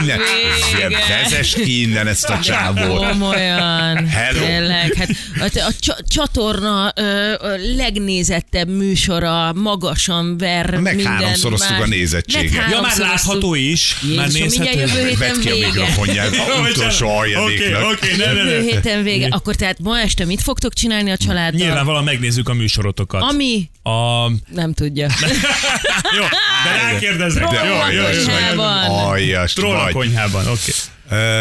vége. 0.00 0.18
vezess 1.22 1.54
ki 1.54 1.80
innen 1.82 2.06
ezt 2.06 2.24
a 2.24 2.38
csávót. 2.40 3.06
Komolyan. 3.08 4.06
Hello. 4.08 4.46
Tényleg. 4.46 4.94
Hát 5.38 5.56
a, 5.56 5.66
a 5.66 5.72
csa- 5.80 6.02
csatorna 6.08 6.92
legnézettebb 7.76 8.68
műsora, 8.68 9.52
magasan 9.52 10.23
ver 10.38 10.70
Meg 10.78 10.94
minden 10.96 11.12
háromszoroztuk 11.12 11.70
más. 11.70 11.80
a 11.80 11.86
nézettséget. 11.86 12.52
Meg 12.60 12.70
Ja, 12.70 12.80
már 12.80 12.96
látható 12.98 13.54
is. 13.54 13.96
Már 14.16 14.26
Jézusom, 14.30 14.48
mindjárt 14.48 14.76
nézhető. 14.76 15.08
héten 15.08 15.18
Vedd 15.18 15.40
ki 15.40 15.48
a 15.48 15.66
mikrofonját, 15.66 16.34
a 16.34 16.60
utolsó 16.70 17.08
aljadéknak. 17.16 17.82
Oké, 17.82 17.92
oké, 17.92 18.16
ne, 18.16 18.32
ne, 18.32 18.40
Jövő 18.40 18.60
héten 18.62 19.02
vége. 19.02 19.28
Akkor 19.30 19.54
tehát 19.54 19.78
ma 19.78 19.98
este 20.00 20.24
mit 20.24 20.42
fogtok 20.42 20.74
csinálni 20.74 21.10
a 21.10 21.16
családdal? 21.16 21.60
Nyilvánvalóan 21.66 22.04
megnézzük 22.04 22.48
a 22.48 22.54
műsorotokat. 22.54 23.22
Ami 23.22 23.70
A... 23.82 24.26
nem 24.54 24.72
tudja. 24.74 25.06
Jó, 26.18 26.22
de 26.64 26.90
rákérdezek. 26.90 27.46
Troll 27.48 27.66
a 27.72 27.86
konyhában. 28.24 28.88
Aljas 29.04 29.52
Troll 29.52 29.76
a 29.76 29.82
vagy. 29.82 29.92
konyhában, 29.92 30.46
oké. 30.46 30.72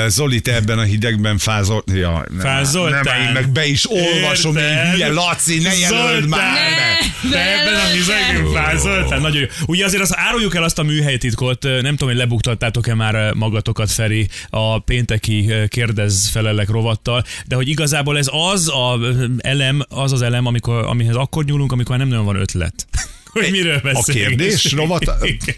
Zoli, 0.08 0.42
te 0.42 0.56
ebben 0.56 0.80
a 0.80 0.84
hidegben 0.84 1.38
fázol... 1.38 1.84
Ja, 1.94 2.26
nem, 2.30 2.40
Fázoltál? 2.40 3.02
Nem, 3.18 3.28
én 3.28 3.32
meg 3.34 3.50
be 3.50 3.66
is 3.66 3.92
olvasom, 3.92 4.58
én 4.58 4.64
Érted? 4.64 4.92
hülye 4.92 5.12
Laci, 5.12 5.60
ne 5.60 5.78
jelöld 5.78 6.28
már 6.28 6.54
Ne! 6.54 6.60
be. 6.76 7.30
De 7.30 7.60
ebben 7.60 7.74
a 7.74 7.84
hizegben 7.94 8.64
fázoltál, 8.64 9.20
nagyon 9.20 9.42
jó. 9.42 9.46
Ugye 9.66 9.86
azért 9.86 10.02
az 10.02 10.18
áruljuk 10.18 10.56
el 10.56 10.64
azt 10.64 10.80
a 10.80 10.84
műhelytitkot, 10.84 11.64
nem 11.64 11.82
tudom, 11.82 12.08
hogy 12.08 12.18
lebuktattátok-e 12.18 12.94
már 12.94 13.34
magatokat, 13.34 13.92
Feri, 13.92 14.28
a 14.50 14.80
pénteki 14.80 15.52
kérdez 15.68 16.30
felelek 16.30 16.70
rovattal, 16.70 17.24
de 17.46 17.56
hogy 17.56 17.68
igazából 17.68 18.18
ez 18.18 18.28
az 18.32 18.68
a 18.70 19.00
elem, 19.38 19.82
az 19.90 20.12
az 20.12 20.22
elem, 20.22 20.46
amikor, 20.46 20.86
amihez 20.86 21.16
akkor 21.16 21.46
nyúlunk, 21.46 21.72
amikor 21.72 21.98
nem 21.98 22.08
nagyon 22.08 22.26
van 22.26 22.36
ötlet. 22.36 22.88
Hogy 23.34 23.52
miről 23.52 23.76
A 23.76 23.80
beszélünk. 23.94 24.28
kérdés 24.28 24.72
rovat, 24.72 25.12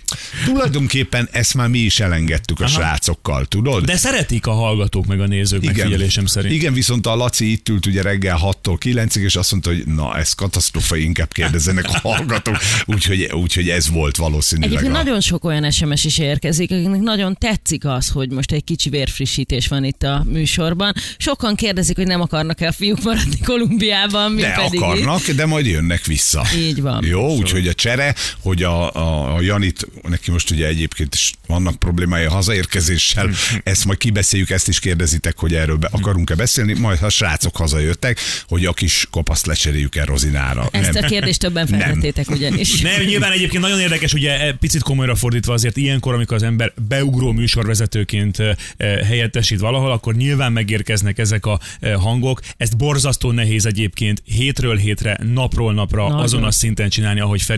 tulajdonképpen 0.45 1.29
ezt 1.31 1.53
már 1.53 1.67
mi 1.67 1.77
is 1.77 1.99
elengedtük 1.99 2.59
a 2.59 2.63
Aha. 2.63 2.73
srácokkal, 2.73 3.45
tudod? 3.45 3.85
De 3.85 3.97
szeretik 3.97 4.47
a 4.47 4.51
hallgatók 4.51 5.05
meg 5.05 5.19
a 5.19 5.27
nézők 5.27 5.63
megfigyelésem 5.63 6.25
szerint. 6.25 6.53
Igen, 6.53 6.73
viszont 6.73 7.07
a 7.07 7.15
Laci 7.15 7.51
itt 7.51 7.69
ült 7.69 7.85
ugye 7.85 8.01
reggel 8.01 8.39
6-tól 8.41 8.77
9-ig, 8.83 9.21
és 9.21 9.35
azt 9.35 9.51
mondta, 9.51 9.69
hogy 9.69 9.83
na, 9.85 10.17
ez 10.17 10.33
katasztrofa, 10.33 10.95
inkább 10.95 11.31
kérdezzenek 11.31 11.85
a 11.89 11.99
hallgatók. 12.09 12.57
Úgyhogy, 12.85 13.29
úgyhogy 13.31 13.69
ez 13.69 13.89
volt 13.89 14.15
valószínűleg. 14.15 14.69
Egyébként 14.69 14.95
a... 14.95 14.97
nagyon 14.97 15.21
sok 15.21 15.43
olyan 15.43 15.71
SMS 15.71 16.03
is 16.03 16.17
érkezik, 16.17 16.71
akiknek 16.71 17.01
nagyon 17.01 17.37
tetszik 17.37 17.85
az, 17.85 18.09
hogy 18.09 18.29
most 18.29 18.51
egy 18.51 18.63
kicsi 18.63 18.89
vérfrissítés 18.89 19.67
van 19.67 19.83
itt 19.83 20.03
a 20.03 20.25
műsorban. 20.27 20.93
Sokan 21.17 21.55
kérdezik, 21.55 21.95
hogy 21.95 22.07
nem 22.07 22.21
akarnak-e 22.21 22.67
a 22.67 22.71
fiúk 22.71 23.03
maradni 23.03 23.39
Kolumbiában, 23.45 24.31
mi 24.31 24.41
De 24.41 24.59
pedig 24.63 24.81
akarnak, 24.81 25.29
de 25.29 25.45
majd 25.45 25.65
jönnek 25.65 26.05
vissza. 26.05 26.45
Így 26.57 26.81
van. 26.81 27.05
Jó, 27.05 27.35
úgyhogy 27.35 27.64
a 27.67 27.73
csere, 27.73 28.15
hogy 28.39 28.63
a, 28.63 28.95
a, 28.95 29.35
a 29.35 29.41
Janit, 29.41 29.87
neki 30.09 30.31
most 30.31 30.51
ugye 30.51 30.67
egyébként 30.67 31.13
is 31.13 31.33
vannak 31.47 31.75
problémái 31.75 32.25
a 32.25 32.31
hazaérkezéssel, 32.31 33.29
ezt 33.63 33.85
majd 33.85 33.97
kibeszéljük, 33.97 34.49
ezt 34.49 34.67
is 34.67 34.79
kérdezitek, 34.79 35.37
hogy 35.37 35.53
erről 35.53 35.77
be 35.77 35.89
akarunk-e 35.91 36.35
beszélni, 36.35 36.73
majd 36.79 36.99
ha 36.99 37.05
a 37.05 37.09
srácok 37.09 37.55
hazajöttek, 37.55 38.19
hogy 38.47 38.65
a 38.65 38.73
kis 38.73 39.07
kopaszt 39.09 39.45
lecseréljük 39.45 39.95
el 39.95 40.05
Rozinára. 40.05 40.67
Ezt 40.71 40.95
a 40.95 41.05
kérdést 41.05 41.39
többen 41.39 41.67
Nem. 41.69 41.79
feltettétek 41.79 42.29
ugyanis. 42.29 42.81
Nem, 42.81 43.01
nyilván 43.01 43.31
egyébként 43.31 43.63
nagyon 43.63 43.79
érdekes, 43.79 44.13
ugye 44.13 44.39
e, 44.39 44.53
picit 44.53 44.83
komolyra 44.83 45.15
fordítva 45.15 45.53
azért 45.53 45.77
ilyenkor, 45.77 46.13
amikor 46.13 46.35
az 46.35 46.43
ember 46.43 46.73
beugró 46.87 47.31
műsorvezetőként 47.31 48.39
e, 48.39 48.57
e, 48.77 49.05
helyettesít 49.05 49.59
valahol, 49.59 49.91
akkor 49.91 50.15
nyilván 50.15 50.51
megérkeznek 50.51 51.17
ezek 51.17 51.45
a 51.45 51.59
hangok. 51.99 52.41
Ezt 52.57 52.77
borzasztó 52.77 53.31
nehéz 53.31 53.65
egyébként 53.65 54.21
hétről 54.25 54.77
hétre, 54.77 55.19
napról 55.33 55.73
napra 55.73 56.03
Nagyon. 56.03 56.19
azon 56.19 56.43
a 56.43 56.51
szinten 56.51 56.89
csinálni, 56.89 57.19
ahogy 57.19 57.41
Feriti 57.41 57.54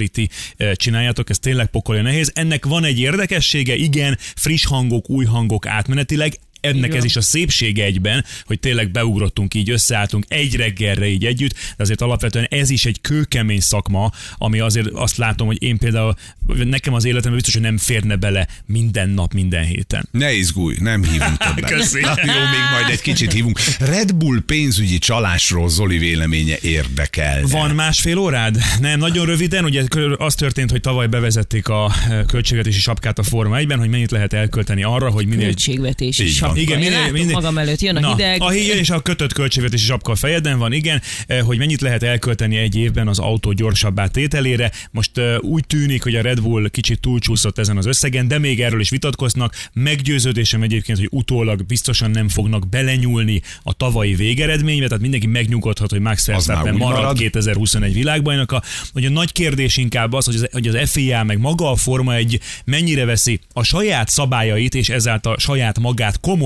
e, 0.57 0.73
csináljátok. 0.73 1.29
Ez 1.29 1.39
tényleg 1.39 1.67
pokolja 1.67 2.01
nehéz. 2.01 2.31
Ennek 2.35 2.65
van 2.65 2.83
egy 2.83 2.99
érdekessége, 2.99 3.75
igen, 3.75 4.17
friss 4.19 4.65
hangok, 4.65 5.09
új 5.09 5.25
hangok 5.25 5.67
átmenetileg, 5.67 6.39
ennek 6.67 6.85
Igen. 6.85 6.97
ez 6.97 7.03
is 7.03 7.15
a 7.15 7.21
szépsége 7.21 7.83
egyben, 7.83 8.25
hogy 8.45 8.59
tényleg 8.59 8.91
beugrottunk 8.91 9.53
így, 9.53 9.69
összeálltunk 9.69 10.25
egy 10.27 10.55
reggelre 10.55 11.07
így 11.07 11.25
együtt, 11.25 11.53
de 11.53 11.83
azért 11.83 12.01
alapvetően 12.01 12.47
ez 12.49 12.69
is 12.69 12.85
egy 12.85 13.01
kőkemény 13.01 13.59
szakma, 13.59 14.11
ami 14.37 14.59
azért 14.59 14.87
azt 14.87 15.17
látom, 15.17 15.47
hogy 15.47 15.63
én 15.63 15.77
például, 15.77 16.15
nekem 16.47 16.93
az 16.93 17.05
életemben 17.05 17.33
biztos, 17.33 17.53
hogy 17.53 17.61
nem 17.61 17.77
férne 17.77 18.15
bele 18.15 18.47
minden 18.65 19.09
nap, 19.09 19.33
minden 19.33 19.63
héten. 19.63 20.07
Ne 20.11 20.33
izgulj, 20.33 20.75
nem 20.79 21.03
hívunk 21.03 21.37
többet. 21.37 21.69
Köszi. 21.73 21.99
Na, 21.99 22.13
jó, 22.17 22.33
még 22.33 22.61
majd 22.71 22.89
egy 22.89 23.01
kicsit 23.01 23.33
hívunk. 23.33 23.59
Red 23.79 24.15
Bull 24.15 24.41
pénzügyi 24.45 24.97
csalásról 24.97 25.69
Zoli 25.69 25.97
véleménye 25.97 26.57
érdekel. 26.61 27.41
Van 27.41 27.69
másfél 27.69 28.17
órád? 28.17 28.57
Nem, 28.79 28.99
nagyon 28.99 29.25
röviden, 29.25 29.63
ugye 29.65 29.83
az 30.17 30.35
történt, 30.35 30.71
hogy 30.71 30.81
tavaly 30.81 31.07
bevezették 31.07 31.67
a 31.67 31.91
e, 32.09 32.23
költségvetési 32.23 32.79
sapkát 32.79 33.19
a 33.19 33.23
Forma 33.23 33.57
1-ben, 33.59 33.79
hogy 33.79 33.89
mennyit 33.89 34.11
lehet 34.11 34.33
elkölteni 34.33 34.83
arra, 34.83 35.09
hogy 35.09 35.27
minél 35.27 35.45
Költségvetési 35.45 36.27
sapka. 36.27 36.56
Igen, 36.57 36.79
minél, 36.79 36.97
látom 36.97 37.13
minél, 37.13 37.31
magam 37.31 37.57
előtt, 37.57 37.79
jön 37.81 37.95
a 37.95 37.99
Na, 37.99 38.15
hideg. 38.15 38.41
A 38.41 38.49
hideg 38.49 38.77
és 38.77 38.89
a 38.89 38.99
kötött 38.99 39.33
költségvetési 39.33 39.85
sapka 39.85 40.11
a 40.11 40.15
fejedben 40.15 40.57
van, 40.57 40.73
igen, 40.73 41.01
eh, 41.27 41.41
hogy 41.41 41.57
mennyit 41.57 41.81
lehet 41.81 42.03
elkölteni 42.03 42.57
egy 42.57 42.75
évben 42.75 43.07
az 43.07 43.19
autó 43.19 43.51
gyorsabbá 43.51 44.07
tételére. 44.07 44.71
Most 44.91 45.17
uh, 45.17 45.35
úgy 45.41 45.67
tűnik, 45.67 46.03
hogy 46.03 46.15
a 46.15 46.21
Red 46.21 46.41
Bull 46.41 46.69
kicsit 46.69 46.99
túlcsúszott 46.99 47.57
ezen 47.57 47.77
az 47.77 47.85
összegen, 47.85 48.27
de 48.27 48.37
még 48.37 48.61
erről 48.61 48.79
is 48.79 48.89
vitatkoznak. 48.89 49.55
Meggyőződésem 49.73 50.61
egyébként, 50.61 50.97
hogy 50.97 51.07
utólag 51.11 51.65
biztosan 51.65 52.11
nem 52.11 52.29
fognak 52.29 52.69
belenyúlni 52.69 53.41
a 53.63 53.73
tavalyi 53.73 54.15
végeredménybe, 54.15 54.85
tehát 54.87 55.01
mindenki 55.01 55.27
megnyugodhat, 55.27 55.89
hogy 55.89 55.99
Max 55.99 56.25
Verstappen 56.25 56.75
marad, 56.75 56.97
marad. 56.97 57.17
2021 57.17 57.93
világbajnoka. 57.93 58.63
Hogy 58.93 59.05
a 59.05 59.09
nagy 59.09 59.31
kérdés 59.31 59.77
inkább 59.77 60.13
az, 60.13 60.25
hogy 60.25 60.35
az, 60.35 60.47
hogy 60.51 60.67
az 60.67 60.89
FIA 60.89 61.23
meg 61.23 61.39
maga 61.39 61.71
a 61.71 61.75
Forma 61.75 62.15
egy 62.15 62.39
mennyire 62.65 63.05
veszi 63.05 63.39
a 63.53 63.63
saját 63.63 64.09
szabályait 64.09 64.75
és 64.75 64.89
ezáltal 64.89 65.37
saját 65.37 65.79
magát 65.79 66.19
komolyan 66.19 66.36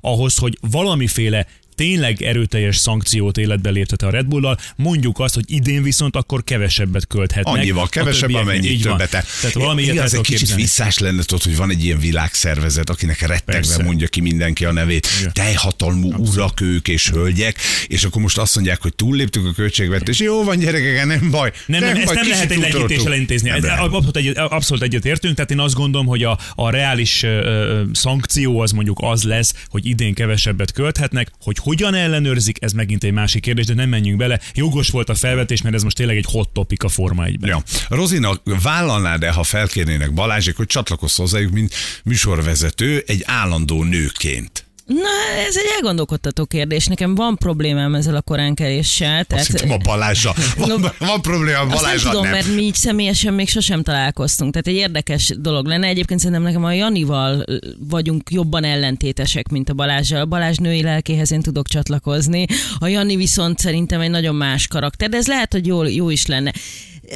ahhoz, 0.00 0.36
hogy 0.36 0.58
valamiféle 0.60 1.46
tényleg 1.74 2.22
erőteljes 2.22 2.76
szankciót 2.76 3.36
életbe 3.36 3.70
léptete 3.70 4.06
a 4.06 4.10
Red 4.10 4.26
Bull-dal, 4.26 4.58
mondjuk 4.76 5.18
azt, 5.18 5.34
hogy 5.34 5.44
idén 5.46 5.82
viszont 5.82 6.16
akkor 6.16 6.44
kevesebbet 6.44 7.06
költhetnek. 7.06 7.54
Annyival 7.54 7.88
kevesebb, 7.88 8.34
amennyit 8.34 8.70
Így 8.70 8.82
van. 8.82 8.92
többet. 8.96 9.10
Tehát 9.10 9.52
valami 9.52 9.82
Igaz, 9.82 9.96
egy 9.98 10.08
tudok 10.10 10.24
kicsit 10.24 10.38
képzelni. 10.38 10.62
visszás 10.62 10.98
lenne, 10.98 11.22
tudod, 11.22 11.42
hogy 11.44 11.56
van 11.56 11.70
egy 11.70 11.84
ilyen 11.84 11.98
világszervezet, 11.98 12.90
akinek 12.90 13.20
rettegve 13.20 13.52
Persze. 13.52 13.82
mondja 13.82 14.08
ki 14.08 14.20
mindenki 14.20 14.64
a 14.64 14.72
nevét. 14.72 15.06
Igen. 15.20 15.32
Teljhatalmú 15.32 16.12
urak 16.14 16.60
ők 16.60 16.88
és 16.88 17.08
hölgyek, 17.10 17.56
és 17.86 18.04
akkor 18.04 18.22
most 18.22 18.38
azt 18.38 18.54
mondják, 18.54 18.82
hogy 18.82 18.94
túlléptük 18.94 19.46
a 19.46 19.52
költségvetést. 19.52 20.20
Jó 20.20 20.44
van, 20.44 20.58
gyerekek, 20.58 21.06
nem 21.06 21.30
baj. 21.30 21.52
Nem, 21.66 21.80
nem, 21.80 21.96
ezt 21.96 22.04
baj, 22.04 22.14
nem 22.14 22.24
kicsit 22.24 22.36
lehet 22.38 22.50
egy 22.50 22.58
legyintéssel 22.60 23.12
intézni. 23.14 23.48
Nem 23.48 23.58
Ez 23.64 23.64
abszolút, 23.78 24.16
egy, 24.16 24.32
abszolút 24.36 24.82
egyet 24.82 25.04
értünk, 25.04 25.34
tehát 25.34 25.50
én 25.50 25.58
azt 25.58 25.74
gondolom, 25.74 26.06
hogy 26.06 26.22
a, 26.22 26.38
a 26.54 26.70
reális 26.70 27.22
ö, 27.22 27.82
szankció 27.92 28.60
az 28.60 28.70
mondjuk 28.72 28.98
az 29.02 29.22
lesz, 29.22 29.54
hogy 29.68 29.86
idén 29.86 30.14
kevesebbet 30.14 30.72
költhetnek, 30.72 31.30
hogy 31.40 31.58
hogyan 31.62 31.94
ellenőrzik, 31.94 32.56
ez 32.60 32.72
megint 32.72 33.04
egy 33.04 33.12
másik 33.12 33.42
kérdés, 33.42 33.66
de 33.66 33.74
nem 33.74 33.88
menjünk 33.88 34.18
bele. 34.18 34.40
Jogos 34.54 34.88
volt 34.88 35.08
a 35.08 35.14
felvetés, 35.14 35.62
mert 35.62 35.74
ez 35.74 35.82
most 35.82 35.96
tényleg 35.96 36.16
egy 36.16 36.26
hot 36.28 36.48
topic 36.48 36.84
a 36.84 36.88
Forma 36.88 37.24
1-ben. 37.26 37.50
Ja. 37.50 37.62
Rozina, 37.88 38.40
vállalnád-e, 38.62 39.30
ha 39.30 39.42
felkérnének 39.42 40.12
Balázsék, 40.12 40.56
hogy 40.56 40.66
csatlakozz 40.66 41.16
hozzájuk, 41.16 41.52
mint 41.52 41.74
műsorvezető 42.04 43.04
egy 43.06 43.22
állandó 43.26 43.84
nőként? 43.84 44.71
Na, 44.86 45.42
ez 45.46 45.56
egy 45.56 45.70
elgondolkodtató 45.76 46.44
kérdés. 46.44 46.86
Nekem 46.86 47.14
van 47.14 47.36
problémám 47.36 47.94
ezzel 47.94 48.16
a 48.16 48.20
koránkeréssel. 48.20 49.24
Azt 49.28 49.46
hittem 49.46 49.70
a 49.70 49.76
Balázsa. 49.76 50.34
Van, 50.56 50.92
van 50.98 51.20
probléma 51.22 51.58
a 51.58 51.60
Azt 51.60 51.70
nem 51.70 51.78
Balázsa? 51.78 52.10
tudom, 52.10 52.28
mert 52.28 52.54
mi 52.54 52.62
így 52.62 52.74
személyesen 52.74 53.34
még 53.34 53.48
sosem 53.48 53.82
találkoztunk. 53.82 54.52
Tehát 54.52 54.66
egy 54.66 54.74
érdekes 54.74 55.32
dolog 55.38 55.66
lenne. 55.66 55.86
Egyébként 55.86 56.20
szerintem 56.20 56.44
nekem 56.44 56.64
a 56.64 56.72
Janival 56.72 57.44
vagyunk 57.78 58.30
jobban 58.30 58.64
ellentétesek, 58.64 59.48
mint 59.48 59.68
a 59.68 59.74
Balázsjal. 59.74 60.20
A 60.20 60.26
Balázs 60.26 60.56
női 60.56 60.82
lelkéhez 60.82 61.32
én 61.32 61.42
tudok 61.42 61.68
csatlakozni. 61.68 62.46
A 62.78 62.86
Jani 62.86 63.16
viszont 63.16 63.58
szerintem 63.58 64.00
egy 64.00 64.10
nagyon 64.10 64.34
más 64.34 64.66
karakter, 64.66 65.08
de 65.08 65.16
ez 65.16 65.26
lehet, 65.26 65.52
hogy 65.52 65.66
jó, 65.66 65.84
jó 65.84 66.10
is 66.10 66.26
lenne. 66.26 66.52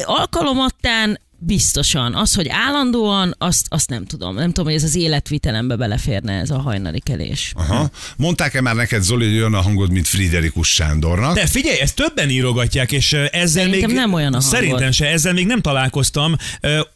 Alkalomattán 0.05 1.19
biztosan. 1.38 2.14
Az, 2.14 2.35
hogy 2.35 2.49
állandóan, 2.49 3.35
azt, 3.38 3.66
azt 3.69 3.88
nem 3.88 4.05
tudom. 4.05 4.35
Nem 4.35 4.47
tudom, 4.47 4.64
hogy 4.64 4.75
ez 4.75 4.83
az 4.83 4.95
életvitelembe 4.95 5.76
beleférne 5.76 6.33
ez 6.33 6.50
a 6.50 6.61
hajnali 6.61 7.00
kelés. 7.00 7.52
Aha. 7.57 7.90
Mondták-e 8.16 8.61
már 8.61 8.75
neked, 8.75 9.02
Zoli, 9.02 9.26
hogy 9.26 9.37
olyan 9.37 9.55
a 9.55 9.61
hangod, 9.61 9.90
mint 9.90 10.07
Friderikus 10.09 10.69
Sándornak? 10.69 11.35
De 11.35 11.47
figyelj, 11.47 11.78
ezt 11.81 11.95
többen 11.95 12.31
írogatják, 12.31 12.93
és 12.93 13.12
ezzel 13.12 13.47
Szerintem 13.47 13.90
még... 13.90 13.99
nem 13.99 14.12
olyan 14.12 14.35
a 14.35 14.40
hangod. 14.40 14.52
Szerintem 14.52 14.90
se, 14.90 15.07
ezzel 15.07 15.33
még 15.33 15.47
nem 15.47 15.61
találkoztam. 15.61 16.37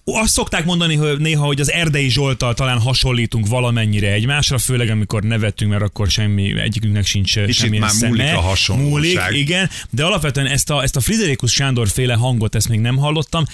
Azt 0.05 0.33
szokták 0.33 0.65
mondani 0.65 0.95
hogy 0.95 1.19
néha, 1.19 1.45
hogy 1.45 1.61
az 1.61 1.73
Erdei 1.73 2.09
Zsoltal 2.09 2.55
talán 2.55 2.81
hasonlítunk 2.81 3.47
valamennyire 3.47 4.13
egymásra, 4.13 4.59
főleg 4.59 4.89
amikor 4.89 5.23
nevettünk, 5.23 5.71
mert 5.71 5.83
akkor 5.83 6.09
semmi, 6.09 6.61
egyikünknek 6.61 7.07
sincs 7.07 7.35
Kicsit 7.35 7.55
semmilyen 7.55 7.83
már 7.83 7.91
szeme. 7.91 8.09
múlik 8.09 8.35
a 8.35 8.41
hasonlóság. 8.41 8.91
Múlik, 8.91 9.41
igen, 9.41 9.71
de 9.91 10.05
alapvetően 10.05 10.47
ezt 10.47 10.71
a, 10.71 10.83
ezt 10.83 10.97
a 10.97 11.01
Friderikus 11.01 11.53
Sándor 11.53 11.89
féle 11.89 12.15
hangot, 12.15 12.55
ezt 12.55 12.69
még 12.69 12.81
nem 12.81 12.97
hallottam. 12.97 13.45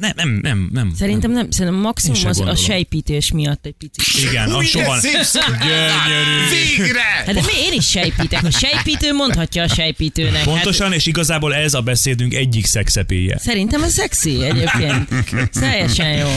Nem, 0.00 0.12
nem, 0.18 0.38
nem, 0.42 0.68
nem. 0.72 0.92
Szerintem 0.94 1.30
nem, 1.30 1.50
szerintem 1.50 1.80
maximum 1.80 2.16
az 2.16 2.24
a 2.24 2.28
gondolom. 2.28 2.56
sejpítés 2.56 3.32
miatt 3.32 3.66
egy 3.66 3.74
picit. 3.78 4.28
Igen, 4.28 4.50
a 4.50 4.62
soha... 4.62 5.00
Gyönyörű. 5.00 6.76
Végre! 6.76 7.00
Hát 7.00 7.34
de 7.34 7.40
mi, 7.40 7.60
én 7.66 7.72
is 7.72 7.88
sejpítek. 7.88 8.44
A 8.44 8.50
sejpítő 8.50 9.12
mondhatja 9.12 9.62
a 9.62 9.68
sejpítőnek. 9.68 10.44
Pontosan, 10.44 10.92
és 10.92 11.06
igazából 11.06 11.54
ez 11.54 11.74
a 11.74 11.80
beszédünk 11.80 12.34
egyik 12.34 12.66
szexepéje. 12.66 13.32
Hát, 13.32 13.42
szerintem 13.42 13.82
ez 13.82 13.92
szexi 13.92 14.44
egyébként. 14.44 15.08
Teljesen 15.60 16.12
jó. 16.12 16.28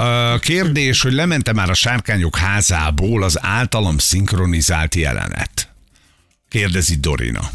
A 0.00 0.38
kérdés, 0.38 1.02
hogy 1.02 1.12
lemente 1.12 1.52
már 1.52 1.70
a 1.70 1.74
sárkányok 1.74 2.36
házából 2.36 3.22
az 3.22 3.38
általam 3.40 3.98
szinkronizált 3.98 4.94
jelenet. 4.94 5.68
Kérdezi 6.48 6.96
Dorina. 6.96 7.50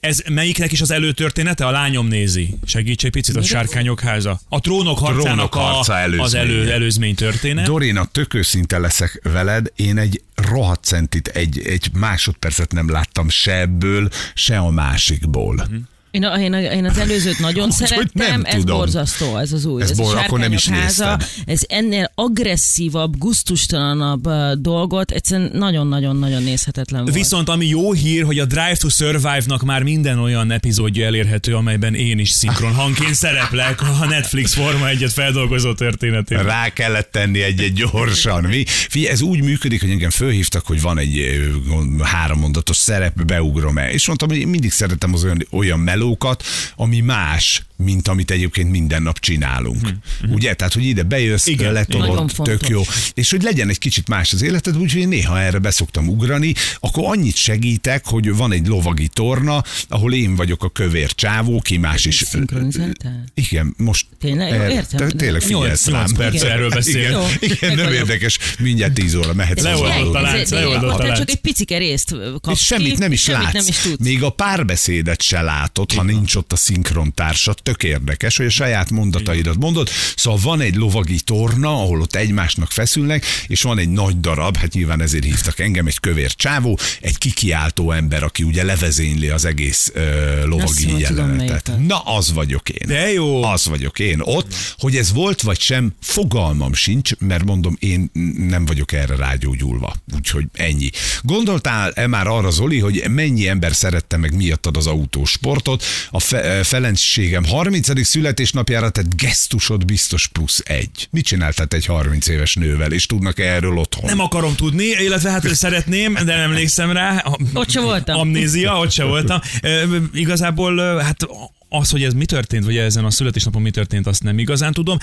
Ez 0.00 0.22
melyiknek 0.30 0.72
is 0.72 0.80
az 0.80 0.90
előtörténete? 0.90 1.66
A 1.66 1.70
lányom 1.70 2.06
nézi. 2.06 2.54
Segíts 2.64 3.04
egy 3.04 3.10
picit, 3.10 3.36
a 3.36 3.42
sárkányok 3.42 4.00
háza. 4.00 4.40
A 4.48 4.60
trónok 4.60 4.98
harcának 4.98 5.24
Trónok 5.24 5.54
harca 5.54 5.92
a, 5.92 5.98
az 5.98 6.34
előzménye. 6.34 6.44
elő, 6.44 6.72
előzmény 6.72 7.14
történet. 7.14 7.66
Dorina, 7.66 8.04
tök 8.04 8.34
őszinte 8.34 8.78
leszek 8.78 9.20
veled, 9.22 9.72
én 9.76 9.98
egy 9.98 10.22
rohadt 10.34 10.84
centit, 10.84 11.28
egy, 11.28 11.58
egy 11.66 11.90
másodpercet 11.92 12.72
nem 12.72 12.90
láttam 12.90 13.28
se 13.28 13.60
ebből, 13.60 14.08
se 14.34 14.58
a 14.58 14.70
másikból. 14.70 15.68
Én, 16.10 16.24
a, 16.24 16.38
én, 16.40 16.52
a, 16.52 16.60
én 16.60 16.84
az 16.84 16.98
előzőt 16.98 17.38
nagyon 17.38 17.70
Hogy 17.70 17.86
szerettem, 17.86 18.30
nem 18.30 18.42
ez 18.44 18.54
tudom. 18.54 18.76
borzasztó, 18.76 19.36
ez 19.36 19.52
az 19.52 19.64
új. 19.64 19.82
Ez 19.82 19.90
a 19.90 19.94
bor- 19.94 20.14
akkor 20.16 20.38
nem 20.38 20.52
is 20.52 20.68
háza. 20.68 21.18
Ez 21.46 21.60
ennél 21.68 22.10
agresszívabb, 22.14 23.18
guztustalanabb 23.18 24.26
ö, 24.26 24.52
dolgot, 24.58 25.10
egyszerűen 25.10 25.50
nagyon-nagyon-nagyon 25.54 26.42
nézhetetlen 26.42 27.02
volt. 27.02 27.14
Viszont 27.14 27.48
ami 27.48 27.66
jó 27.66 27.92
hír, 27.92 28.24
hogy 28.24 28.38
a 28.38 28.44
Drive 28.44 28.76
to 28.78 28.88
Survive-nak 28.88 29.62
már 29.62 29.82
minden 29.82 30.18
olyan 30.18 30.50
epizódja 30.50 31.06
elérhető, 31.06 31.54
amelyben 31.54 31.94
én 31.94 32.18
is 32.18 32.30
szinkron 32.30 32.74
hangként 32.74 33.14
szereplek 33.14 33.82
a 33.82 34.04
Netflix 34.08 34.54
Forma 34.54 34.88
egyet 34.88 35.12
feldolgozó 35.12 35.74
történetében. 35.74 36.44
Rá 36.44 36.68
kellett 36.68 37.10
tenni 37.10 37.42
egy-egy 37.42 37.72
gyorsan. 37.72 38.44
Mi? 38.44 38.64
Figyelj, 38.66 39.12
ez 39.12 39.20
úgy 39.20 39.42
működik, 39.42 39.80
hogy 39.80 39.90
engem 39.90 40.10
fölhívtak, 40.10 40.66
hogy 40.66 40.80
van 40.80 40.98
egy 40.98 41.18
ö, 41.18 41.68
gond- 41.68 42.02
hárommondatos 42.02 42.76
szerep, 42.76 43.24
beugrom 43.24 43.78
el. 43.78 43.90
És 43.90 44.06
mondtam, 44.06 44.28
hogy 44.28 44.38
én 44.38 44.48
mindig 44.48 44.72
szeretem 44.72 45.14
az 45.14 45.24
olyan, 45.24 45.46
olyan 45.50 45.80
melókat, 45.98 46.42
ami 46.76 47.00
más 47.00 47.67
mint 47.84 48.08
amit 48.08 48.30
egyébként 48.30 48.70
minden 48.70 49.02
nap 49.02 49.18
csinálunk. 49.20 49.88
Ugye? 50.28 50.54
Tehát, 50.54 50.74
hogy 50.74 50.84
ide 50.84 51.02
bejössz, 51.02 51.46
Igen, 51.46 51.72
letolod, 51.72 52.32
tök 52.42 52.68
jó. 52.68 52.82
És 53.14 53.30
hogy 53.30 53.42
legyen 53.42 53.68
egy 53.68 53.78
kicsit 53.78 54.08
más 54.08 54.32
az 54.32 54.42
életed, 54.42 54.76
úgyhogy 54.78 55.00
én 55.00 55.08
néha 55.08 55.40
erre 55.40 55.58
beszoktam 55.58 56.08
ugrani, 56.08 56.54
akkor 56.80 57.04
annyit 57.06 57.34
segítek, 57.36 58.06
hogy 58.06 58.36
van 58.36 58.52
egy 58.52 58.66
lovagi 58.66 59.08
torna, 59.08 59.62
ahol 59.88 60.14
én 60.14 60.36
vagyok 60.36 60.64
a 60.64 60.68
kövér 60.68 61.14
csávó, 61.14 61.60
ki 61.60 61.76
más 61.76 62.04
is. 62.04 62.16
Szinkronizáltál? 62.16 63.24
Igen, 63.34 63.74
most 63.76 64.06
Tényleg? 64.20 64.48
Jó, 64.48 64.54
erre- 64.54 64.72
értem. 64.72 65.08
te- 65.08 65.16
Tényleg 65.16 65.40
figyelsz 65.40 65.86
Nyolc- 65.86 65.86
rám. 65.86 65.94
nyolc 65.96 66.12
perc 66.12 66.34
Igen. 66.34 66.50
erről 66.50 66.68
beszél. 66.70 67.26
Igen, 67.40 67.74
nem 67.74 67.92
érdekes. 67.92 68.38
Mindjárt 68.58 68.92
10 68.92 69.14
óra 69.14 69.34
mehetsz 69.34 69.62
Leoldott 69.62 70.14
a 70.14 70.20
lánc, 70.20 70.50
leoldott 70.50 70.98
a 70.98 71.02
lánc. 71.02 71.18
csak 71.18 71.30
egy 71.30 71.40
picike 71.40 71.78
részt 71.78 72.14
kapsz 72.40 72.60
És 72.60 72.66
semmit 72.66 72.98
nem 72.98 73.12
is 73.12 73.26
látsz. 73.26 73.86
Még 73.98 74.22
a 74.22 74.30
párbeszédet 74.30 75.22
se 75.22 75.40
látod, 75.42 75.92
ha 75.92 76.02
nincs 76.02 76.34
ott 76.34 76.52
a 76.52 76.56
szinkrontársad. 76.56 77.60
Tök 77.68 77.82
érdekes, 77.82 78.36
hogy 78.36 78.46
a 78.46 78.50
saját 78.50 78.90
mondataidat 78.90 79.56
mondod. 79.58 79.88
Szóval 80.16 80.40
van 80.42 80.60
egy 80.60 80.74
lovagi 80.74 81.20
torna, 81.20 81.68
ahol 81.68 82.00
ott 82.00 82.14
egymásnak 82.14 82.70
feszülnek, 82.70 83.24
és 83.46 83.62
van 83.62 83.78
egy 83.78 83.88
nagy 83.88 84.20
darab, 84.20 84.56
hát 84.56 84.72
nyilván 84.72 85.00
ezért 85.00 85.24
hívtak 85.24 85.58
engem, 85.58 85.86
egy 85.86 86.00
kövér 86.00 86.34
csávó, 86.34 86.78
egy 87.00 87.18
kikiáltó 87.18 87.92
ember, 87.92 88.22
aki 88.22 88.42
ugye 88.42 88.64
levezényli 88.64 89.28
az 89.28 89.44
egész 89.44 89.90
ö, 89.94 90.38
Azt 90.38 90.46
lovagi 90.46 90.84
tudom, 90.84 90.98
jelenetet. 90.98 91.86
Na, 91.86 91.98
az 91.98 92.32
vagyok 92.32 92.68
én. 92.68 92.88
De 92.88 93.12
jó. 93.12 93.42
Az 93.42 93.66
vagyok 93.66 93.98
én 93.98 94.20
ott. 94.20 94.54
Hogy 94.78 94.96
ez 94.96 95.12
volt 95.12 95.42
vagy 95.42 95.60
sem, 95.60 95.92
fogalmam 96.00 96.74
sincs, 96.74 97.10
mert 97.18 97.44
mondom, 97.44 97.76
én 97.78 98.10
nem 98.48 98.64
vagyok 98.64 98.92
erre 98.92 99.16
rágyógyulva. 99.16 99.94
Úgyhogy 100.14 100.44
ennyi. 100.52 100.90
Gondoltál-e 101.22 102.06
már 102.06 102.26
arra, 102.26 102.50
Zoli, 102.50 102.78
hogy 102.78 103.04
mennyi 103.10 103.48
ember 103.48 103.74
szerette 103.74 104.16
meg 104.16 104.36
miattad 104.36 104.76
az 104.76 104.86
autósportot? 104.86 105.84
A 106.10 106.20
fe- 106.20 106.66
feleségem 106.66 107.44
30. 107.58 108.06
születésnapjára 108.06 108.90
tett 108.90 109.14
gesztusod 109.16 109.84
biztos 109.84 110.26
plusz 110.26 110.62
egy. 110.64 111.08
Mit 111.10 111.24
csináltál 111.24 111.66
egy 111.70 111.86
30 111.86 112.28
éves 112.28 112.54
nővel, 112.54 112.92
és 112.92 113.06
tudnak 113.06 113.38
erről 113.38 113.78
otthon? 113.78 114.04
Nem 114.04 114.20
akarom 114.20 114.54
tudni, 114.54 114.84
illetve 114.84 115.30
hát 115.30 115.54
szeretném, 115.54 116.12
de 116.12 116.22
nem 116.24 116.40
emlékszem 116.40 116.92
rá. 116.92 117.24
Ott 117.54 117.70
se 117.70 117.80
voltam. 117.80 118.18
Amnézia, 118.18 118.78
ott 118.78 118.90
se 118.90 119.04
voltam. 119.04 119.40
Ö, 119.62 119.96
Igazából 120.12 120.98
hát 120.98 121.26
az, 121.68 121.90
hogy 121.90 122.02
ez 122.02 122.12
mi 122.12 122.24
történt, 122.24 122.64
vagy 122.64 122.76
ezen 122.76 123.04
a 123.04 123.10
születésnapon 123.10 123.62
mi 123.62 123.70
történt, 123.70 124.06
azt 124.06 124.22
nem 124.22 124.38
igazán 124.38 124.72
tudom. 124.72 124.96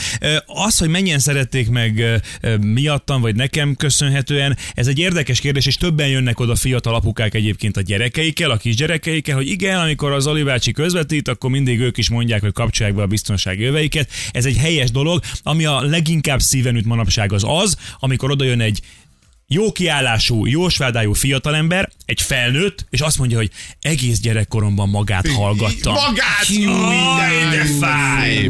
Az, 0.46 0.78
hogy 0.78 0.90
mennyien 0.90 1.20
szerették 1.20 1.70
meg 1.70 2.22
miattam, 2.62 3.22
vagy 3.22 3.36
nekem 3.36 3.76
köszönhetően, 3.76 4.58
ez 4.74 4.88
egy 4.88 5.00
érdekes 5.00 5.40
kérdés, 5.40 5.66
és 5.66 5.76
többen 5.76 6.08
jönnek 6.08 6.40
oda 6.40 6.56
fiatal 6.56 6.96
apukák 6.96 7.34
egyébként 7.34 7.78
a 7.78 7.82
gyerekeikkel, 7.82 8.52
a 8.52 8.58
kisgyerekeikkel, 8.58 9.36
hogy 9.36 9.48
igen, 9.48 9.80
amikor 9.80 10.12
az 10.12 10.28
Ali 10.28 10.44
közvetít, 10.74 11.28
akkor 11.28 11.50
mindig 11.50 11.80
ők 11.80 11.98
is 11.98 12.10
mondják, 12.10 12.42
hogy 12.42 12.54
kapcsolják 12.54 12.96
be 12.96 13.02
a 13.02 13.08
biztonsági 13.08 13.64
öveiket. 13.64 14.10
Ez 14.32 14.46
egy 14.46 14.58
helyes 14.58 14.92
dolog, 14.92 15.22
ami 15.44 15.66
a 15.66 15.82
leginkább 15.82 16.40
szíven 16.40 16.76
üt 16.76 16.86
manapság 16.86 17.34
az 17.34 17.44
az, 17.48 17.78
amikor 18.00 18.32
oda 18.32 18.44
jön 18.44 18.62
egy 18.62 18.82
jó 19.48 19.72
kiállású, 19.72 20.46
jó 20.46 20.70
svádájú 20.70 21.14
fiatalember, 21.14 21.90
egy 22.06 22.22
felnőtt, 22.22 22.86
és 22.90 23.00
azt 23.00 23.18
mondja, 23.18 23.38
hogy 23.38 23.50
egész 23.82 24.20
gyerekkoromban 24.20 24.90
magát 24.90 25.28
hallgattam. 25.28 25.94
Magát! 25.94 26.50
Minden, 26.50 27.50
de 27.50 27.86
fáj! 27.86 28.44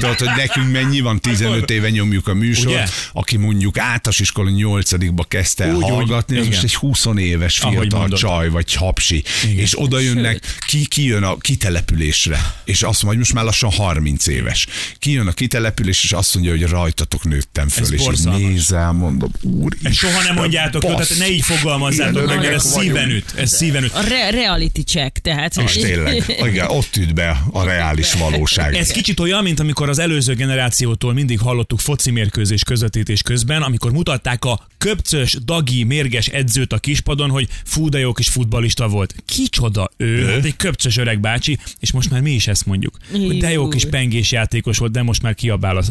Tudod, 0.00 0.18
hogy 0.18 0.36
nekünk 0.36 0.72
mennyi 0.72 1.00
van, 1.00 1.20
15 1.20 1.70
éve 1.70 1.90
nyomjuk 1.90 2.28
a 2.28 2.34
műsort, 2.34 2.66
Ugye? 2.66 2.84
aki 3.12 3.36
mondjuk 3.36 3.78
általános 3.78 4.18
iskola 4.20 4.50
8 4.50 4.90
kezdte 5.28 5.64
el 5.64 5.74
Úgy, 5.74 5.82
úgy. 5.82 5.90
hallgatni, 5.90 6.36
az 6.38 6.46
Igen. 6.46 6.58
most 6.60 6.64
egy 6.64 6.74
20 6.74 7.06
éves 7.16 7.58
fiatal 7.58 8.08
csaj, 8.08 8.48
vagy 8.48 8.74
hapsi, 8.74 9.24
és 9.56 9.80
oda 9.80 9.98
jönnek, 9.98 10.56
ki, 10.66 10.86
ki 10.86 11.04
jön 11.04 11.22
a 11.22 11.36
kitelepülésre, 11.36 12.54
és 12.64 12.82
azt 12.82 13.02
mondja, 13.02 13.08
hogy 13.08 13.18
most 13.18 13.32
már 13.32 13.44
lassan 13.44 13.70
30 13.70 14.26
éves. 14.26 14.66
Kijön 14.98 15.26
a 15.26 15.32
kitelepülés, 15.32 16.04
és 16.04 16.12
azt 16.12 16.34
mondja, 16.34 16.52
hogy 16.52 16.62
rajtatok 16.62 17.24
nőttem 17.24 17.68
föl, 17.68 17.82
Ez 17.84 17.92
és 17.92 18.00
így 18.18 18.26
nézel, 18.26 18.92
mondom, 18.92 19.30
úr, 19.42 19.76
soha 20.10 20.22
nem 20.22 20.34
mondjátok, 20.34 20.82
jó, 20.82 20.88
tehát 20.88 21.18
ne 21.18 21.28
így 21.30 21.44
fogalmazzátok 21.44 22.26
meg, 22.26 22.38
mert 22.38 22.52
ez 22.52 22.64
szíven 22.64 23.10
üt. 23.10 23.34
Ez 23.36 23.52
szíven 23.52 23.84
üt. 23.84 23.92
A 23.92 24.00
re- 24.00 24.30
reality 24.30 24.80
check, 24.80 25.18
tehát... 25.18 25.56
És 25.56 25.72
tényleg, 25.72 26.24
igen, 26.46 26.66
ott 26.66 26.96
üt 26.96 27.14
be 27.14 27.42
a 27.52 27.64
reális 27.64 28.12
valóság. 28.12 28.74
Ez 28.74 28.90
kicsit 28.90 29.20
olyan, 29.20 29.42
mint 29.42 29.60
amikor 29.60 29.88
az 29.88 29.98
előző 29.98 30.34
generációtól 30.34 31.12
mindig 31.12 31.40
hallottuk 31.40 31.80
foci 31.80 32.10
mérkőzés 32.10 32.62
közvetítés 32.62 33.22
közben, 33.22 33.62
amikor 33.62 33.92
mutatták 33.92 34.44
a 34.44 34.68
köpcös, 34.78 35.36
dagi, 35.44 35.84
mérges 35.84 36.26
edzőt 36.26 36.72
a 36.72 36.78
kispadon, 36.78 37.30
hogy 37.30 37.48
fú, 37.64 37.88
de 37.88 37.98
jó 37.98 38.12
kis 38.12 38.28
futbalista 38.28 38.88
volt. 38.88 39.14
Kicsoda 39.26 39.90
ő? 39.96 40.26
Hát 40.26 40.44
egy 40.44 40.56
köpcös 40.56 40.96
öreg 40.96 41.20
bácsi, 41.20 41.58
és 41.80 41.92
most 41.92 42.10
már 42.10 42.20
mi 42.20 42.30
is 42.30 42.46
ezt 42.46 42.66
mondjuk. 42.66 42.96
Hogy 43.10 43.38
de 43.38 43.50
jó 43.50 43.68
kis 43.68 43.84
pengés 43.84 44.32
játékos 44.32 44.78
volt, 44.78 44.92
de 44.92 45.02
most 45.02 45.22
már 45.22 45.34
kiabál 45.34 45.76
a 45.76 45.82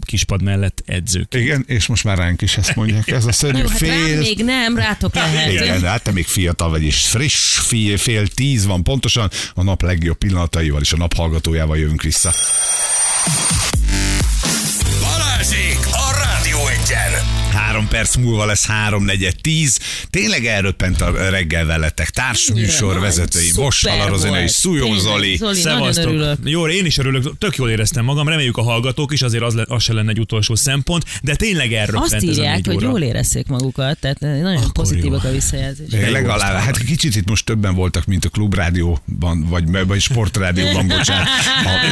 kispad 0.00 0.42
mellett 0.42 0.82
edzők. 0.86 1.34
Igen, 1.34 1.64
és 1.66 1.86
most 1.86 2.04
már 2.04 2.18
ránk 2.18 2.42
is 2.42 2.56
ezt 2.56 2.76
mondják. 2.76 3.10
Ez 3.10 3.26
a 3.26 3.32
szörnyű 3.32 3.57
Jó, 3.58 3.68
hát 3.68 3.80
rám 3.80 4.06
fél... 4.06 4.18
még 4.18 4.44
nem, 4.44 4.76
rátok 4.76 5.14
lehet. 5.34 5.52
Igen, 5.52 5.82
hát 5.82 6.02
te 6.02 6.12
még 6.12 6.26
fiatal 6.26 6.70
vagy, 6.70 6.82
és 6.82 7.06
friss, 7.06 7.58
fél, 7.58 7.98
fél 7.98 8.26
tíz 8.26 8.66
van 8.66 8.82
pontosan. 8.82 9.30
A 9.54 9.62
nap 9.62 9.82
legjobb 9.82 10.18
pillanataival 10.18 10.80
és 10.80 10.92
a 10.92 10.96
nap 10.96 11.14
hallgatójával 11.14 11.78
jövünk 11.78 12.02
vissza. 12.02 12.34
Három 17.78 17.92
perc 17.92 18.16
múlva 18.16 18.44
lesz 18.46 18.66
három 18.66 19.04
negyed 19.04 19.34
tíz. 19.40 19.78
Tényleg 20.10 20.46
elröppent 20.46 21.00
a 21.00 21.30
reggel 21.30 21.66
veletek. 21.66 22.10
Társműsor 22.10 23.00
vezetői. 23.00 23.42
szuper 23.42 23.64
Bossal 23.64 24.08
Rozina 24.08 24.42
és. 24.42 24.50
Szújó 24.50 24.94
Zoli. 24.94 25.40
Örülök. 25.96 26.38
Jó, 26.44 26.68
én 26.68 26.84
is 26.84 26.98
örülök, 26.98 27.38
tök 27.38 27.56
jól 27.56 27.70
éreztem 27.70 28.04
magam, 28.04 28.28
reméljük 28.28 28.56
a 28.56 28.62
hallgatók 28.62 29.12
is, 29.12 29.22
azért 29.22 29.42
az, 29.42 29.54
le, 29.54 29.64
az 29.68 29.82
se 29.82 29.92
lenne 29.92 30.10
egy 30.10 30.20
utolsó 30.20 30.54
szempont, 30.54 31.04
de 31.22 31.34
tényleg 31.34 31.72
erről 31.72 32.00
Azt 32.00 32.12
ez 32.12 32.22
a 32.22 32.26
írják, 32.26 32.66
hogy 32.66 32.74
óra. 32.74 32.88
jól 32.88 33.02
érezték 33.02 33.46
magukat, 33.46 33.98
tehát 33.98 34.20
nagyon 34.20 34.72
pozitívak 34.72 35.24
a 35.24 35.30
visszajelzések. 35.30 36.10
Legalább, 36.10 36.62
hát 36.62 36.78
kicsit 36.78 37.16
itt 37.16 37.28
most 37.28 37.44
többen 37.44 37.74
voltak, 37.74 38.04
mint 38.04 38.24
a 38.24 38.28
klubrádióban, 38.28 39.46
vagy, 39.48 39.86
vagy 39.86 40.00
sportrádióban, 40.00 40.86
bocsánat. 40.96 41.28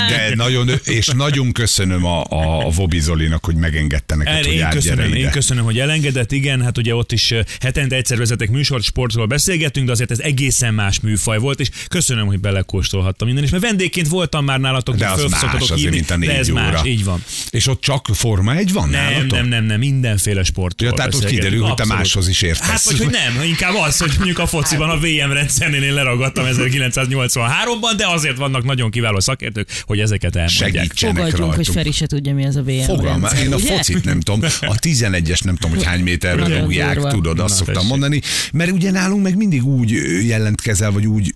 De 0.09 0.33
nagyon, 0.35 0.70
és 0.85 1.07
nagyon 1.07 1.53
köszönöm 1.53 2.05
a, 2.05 2.25
a, 2.25 2.66
a 2.66 2.70
Vobi 2.70 3.01
Zolinak, 3.01 3.44
hogy 3.44 3.57
megengedte 3.57 4.14
neked, 4.14 4.35
El, 4.35 4.42
hogy 4.42 4.53
én, 4.53 4.68
köszönöm, 4.68 5.09
ide. 5.09 5.18
én 5.18 5.31
köszönöm, 5.31 5.64
hogy 5.64 5.75
elengedett, 5.80 6.32
igen, 6.32 6.62
hát 6.62 6.78
ugye 6.78 6.94
ott 6.94 7.12
is 7.12 7.34
hetente 7.60 7.96
egyszer 7.96 8.18
vezetek 8.18 8.50
műsort, 8.50 8.82
sportról 8.84 9.26
beszélgettünk, 9.26 9.86
de 9.86 9.92
azért 9.92 10.10
ez 10.10 10.18
egészen 10.18 10.74
más 10.74 11.00
műfaj 11.00 11.38
volt, 11.38 11.60
és 11.60 11.68
köszönöm, 11.88 12.26
hogy 12.26 12.40
belekóstolhattam 12.40 13.26
minden, 13.26 13.44
és 13.44 13.50
mert 13.50 13.62
vendégként 13.62 14.08
voltam 14.08 14.44
már 14.44 14.60
nálatok, 14.60 14.94
De 14.96 15.08
az 15.08 15.24
más 15.30 15.70
azért, 15.70 15.92
mint 15.92 16.10
a 16.10 16.16
négy 16.16 16.28
de 16.28 16.36
ez 16.38 16.50
óra. 16.50 16.60
más, 16.60 16.80
így 16.84 17.04
van. 17.04 17.24
És 17.50 17.66
ott 17.66 17.80
csak 17.80 18.06
Forma 18.14 18.54
egy 18.56 18.72
van 18.72 18.88
Nem, 18.88 19.02
nálatok? 19.04 19.30
nem, 19.30 19.46
nem, 19.48 19.64
nem, 19.64 19.78
mindenféle 19.78 20.42
sportról 20.42 20.88
Ja, 20.90 20.96
tehát 20.96 21.14
ott 21.14 21.20
beszélgetünk. 21.20 21.52
kiderül, 21.52 21.74
hogy 21.76 21.86
te 21.86 21.94
máshoz 21.94 22.28
is 22.28 22.42
értesz. 22.42 22.68
Hát, 22.68 22.82
vagy 22.82 22.98
hogy 22.98 23.10
nem, 23.10 23.42
inkább 23.44 23.74
az, 23.74 23.96
hogy 23.98 24.12
mondjuk 24.16 24.38
a 24.38 24.46
fociban 24.46 24.90
a 24.90 24.98
VM 24.98 25.32
rendszernél 25.32 25.82
én 25.82 25.94
leragadtam 25.94 26.44
1983-ban, 26.52 27.94
de 27.96 28.06
azért 28.08 28.36
vannak 28.36 28.64
nagyon 28.64 28.90
kiváló 28.90 29.20
szakértők, 29.20 29.68
hogy 29.86 30.00
ezeket 30.00 30.36
elmondják. 30.36 30.72
Segítsenek 30.72 31.14
Fogadjunk, 31.16 31.44
hogy 31.54 31.56
rajtunk. 31.56 31.76
Feri 31.76 31.92
se 31.92 32.06
tudja, 32.06 32.34
mi 32.34 32.46
az 32.46 32.56
a 32.56 32.62
VM 32.62 32.80
Fogalma, 32.80 33.28
rendszer, 33.28 33.44
én 33.46 33.52
a 33.52 33.56
ugye? 33.56 33.76
focit 33.76 34.04
nem 34.04 34.20
tudom, 34.20 34.40
a 34.60 34.74
11-es 34.74 35.44
nem 35.44 35.54
tudom, 35.56 35.65
hogy 35.70 35.85
hány 35.85 36.02
méterre 36.02 36.61
rúgják, 36.61 37.07
tudod, 37.07 37.38
azt 37.38 37.48
Na, 37.48 37.55
szoktam 37.57 37.74
tessék. 37.74 37.90
mondani, 37.90 38.20
mert 38.52 38.70
ugye 38.70 38.90
nálunk 38.90 39.22
meg 39.22 39.37
mindig 39.37 39.64
úgy 39.64 39.90
jelentkezel, 40.26 40.90
vagy 40.90 41.07
úgy 41.07 41.35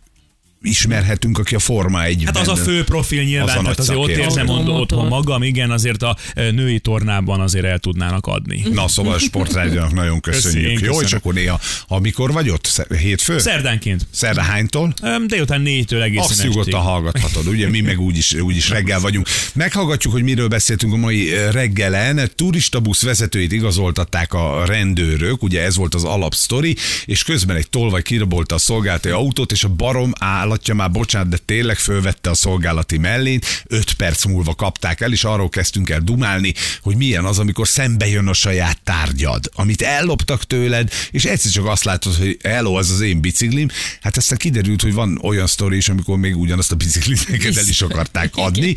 ismerhetünk, 0.62 1.38
aki 1.38 1.54
a 1.54 1.58
Forma 1.58 2.04
egy. 2.04 2.22
Hát 2.24 2.36
az 2.36 2.48
a 2.48 2.56
fő 2.56 2.84
profil 2.84 3.22
nyilván, 3.22 3.48
Az 3.48 3.56
a 3.56 3.60
tehát 3.62 3.78
azért 3.78 3.98
ott 3.98 4.08
érzem 4.08 4.48
otthon 4.48 5.06
magam, 5.06 5.42
igen, 5.42 5.70
azért 5.70 6.02
a 6.02 6.16
női 6.34 6.78
tornában 6.80 7.40
azért 7.40 7.64
el 7.64 7.78
tudnának 7.78 8.26
adni. 8.26 8.62
Na, 8.72 8.88
szóval 8.88 9.14
a 9.14 9.18
sportrádiónak 9.18 9.92
nagyon 9.92 10.20
Köszi, 10.20 10.42
köszönjük. 10.42 10.70
én 10.70 10.78
Jó, 10.78 10.78
köszönöm. 10.78 11.04
és 11.06 11.12
akkor 11.12 11.34
néha, 11.34 11.60
amikor 11.88 12.32
vagy 12.32 12.50
ott? 12.50 12.86
Hétfő? 12.98 13.38
Szerdánként. 13.38 14.06
Szerda 14.10 14.40
hánytól? 14.40 14.94
Délután 15.26 15.60
négytől 15.60 16.02
egészen 16.02 16.24
Azt 16.24 16.42
nyugodtan 16.42 16.80
hallgathatod, 16.80 17.46
ugye 17.46 17.68
mi 17.68 17.80
meg 17.80 18.00
úgyis, 18.00 18.34
úgyis 18.34 18.68
reggel 18.68 19.00
vagyunk. 19.00 19.26
Meghallgatjuk, 19.54 20.12
hogy 20.12 20.22
miről 20.22 20.48
beszéltünk 20.48 20.92
a 20.92 20.96
mai 20.96 21.34
reggelen. 21.52 22.30
Turistabusz 22.36 23.02
vezetőit 23.02 23.52
igazoltatták 23.52 24.32
a 24.32 24.64
rendőrök, 24.66 25.42
ugye 25.42 25.62
ez 25.62 25.76
volt 25.76 25.94
az 25.94 26.04
alapsztori, 26.04 26.76
és 27.04 27.22
közben 27.22 27.56
egy 27.56 27.70
tolvaj 27.70 28.02
kirabolta 28.02 28.54
a 28.54 28.58
szolgálati 28.58 29.08
autót, 29.08 29.52
és 29.52 29.64
a 29.64 29.68
barom 29.68 30.12
állatja 30.50 30.74
már, 30.74 30.90
bocsánat, 30.90 31.28
de 31.28 31.36
tényleg 31.36 31.78
fölvette 31.78 32.30
a 32.30 32.34
szolgálati 32.34 32.98
mellényt, 32.98 33.64
öt 33.66 33.92
perc 33.92 34.24
múlva 34.24 34.54
kapták 34.54 35.00
el, 35.00 35.12
és 35.12 35.24
arról 35.24 35.48
kezdtünk 35.48 35.90
el 35.90 36.00
dumálni, 36.00 36.54
hogy 36.82 36.96
milyen 36.96 37.24
az, 37.24 37.38
amikor 37.38 37.68
szembe 37.68 38.06
jön 38.06 38.26
a 38.26 38.32
saját 38.32 38.82
tárgyad, 38.82 39.50
amit 39.52 39.82
elloptak 39.82 40.44
tőled, 40.44 40.90
és 41.10 41.24
egyszer 41.24 41.50
csak 41.50 41.66
azt 41.66 41.84
látod, 41.84 42.14
hogy 42.14 42.36
hello, 42.42 42.78
ez 42.78 42.90
az 42.90 43.00
én 43.00 43.20
biciklim. 43.20 43.68
Hát 44.00 44.16
aztán 44.16 44.38
kiderült, 44.38 44.82
hogy 44.82 44.92
van 44.92 45.18
olyan 45.22 45.46
sztori 45.46 45.76
is, 45.76 45.88
amikor 45.88 46.18
még 46.18 46.36
ugyanazt 46.36 46.72
a 46.72 46.76
biciklit 46.76 47.28
neked 47.28 47.56
el 47.56 47.68
is 47.68 47.82
akarták 47.82 48.36
adni. 48.36 48.74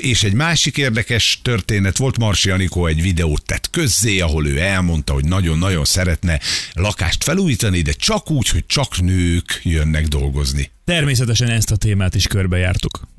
És 0.00 0.22
egy 0.22 0.34
másik 0.34 0.76
érdekes 0.76 1.38
történet 1.42 1.96
volt, 1.96 2.18
Marsi 2.18 2.50
Anikó 2.50 2.86
egy 2.86 3.02
videót 3.02 3.44
tett 3.44 3.70
közzé, 3.70 4.20
ahol 4.20 4.46
ő 4.46 4.58
elmondta, 4.58 5.12
hogy 5.12 5.24
nagyon-nagyon 5.24 5.84
szeretne 5.84 6.40
lakást 6.72 7.24
felújítani, 7.24 7.82
de 7.82 7.92
csak 7.92 8.30
úgy, 8.30 8.48
hogy 8.48 8.66
csak 8.66 9.00
nők 9.00 9.60
jönnek 9.62 10.06
dolgozni. 10.08 10.72
Természetesen 10.84 11.50
ezt 11.50 11.70
a 11.70 11.76
témát 11.76 12.14
is 12.14 12.26
körbejártuk. 12.26 13.13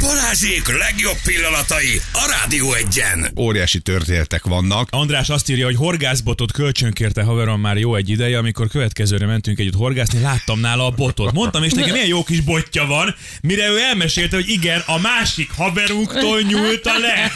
Balázsék 0.00 0.78
legjobb 0.78 1.16
pillanatai 1.24 2.00
a 2.12 2.36
Rádió 2.40 2.72
egyen. 2.72 3.30
Óriási 3.36 3.78
történetek 3.78 4.44
vannak. 4.44 4.88
András 4.90 5.28
azt 5.28 5.50
írja, 5.50 5.64
hogy 5.64 5.76
horgászbotot 5.76 6.52
kölcsönkérte 6.52 7.22
haverom 7.22 7.60
már 7.60 7.76
jó 7.76 7.94
egy 7.94 8.08
ideje, 8.08 8.38
amikor 8.38 8.68
következőre 8.68 9.26
mentünk 9.26 9.58
együtt 9.58 9.74
horgászni, 9.74 10.20
láttam 10.20 10.60
nála 10.60 10.86
a 10.86 10.90
botot. 10.90 11.32
Mondtam, 11.32 11.62
és 11.62 11.72
nekem 11.72 11.92
milyen 11.92 12.06
jó 12.06 12.24
kis 12.24 12.40
botja 12.40 12.86
van, 12.86 13.14
mire 13.42 13.68
ő 13.68 13.78
elmesélte, 13.78 14.36
hogy 14.36 14.48
igen, 14.48 14.82
a 14.86 14.98
másik 14.98 15.50
haverunktól 15.50 16.40
nyúlta 16.40 16.98
le. 16.98 17.32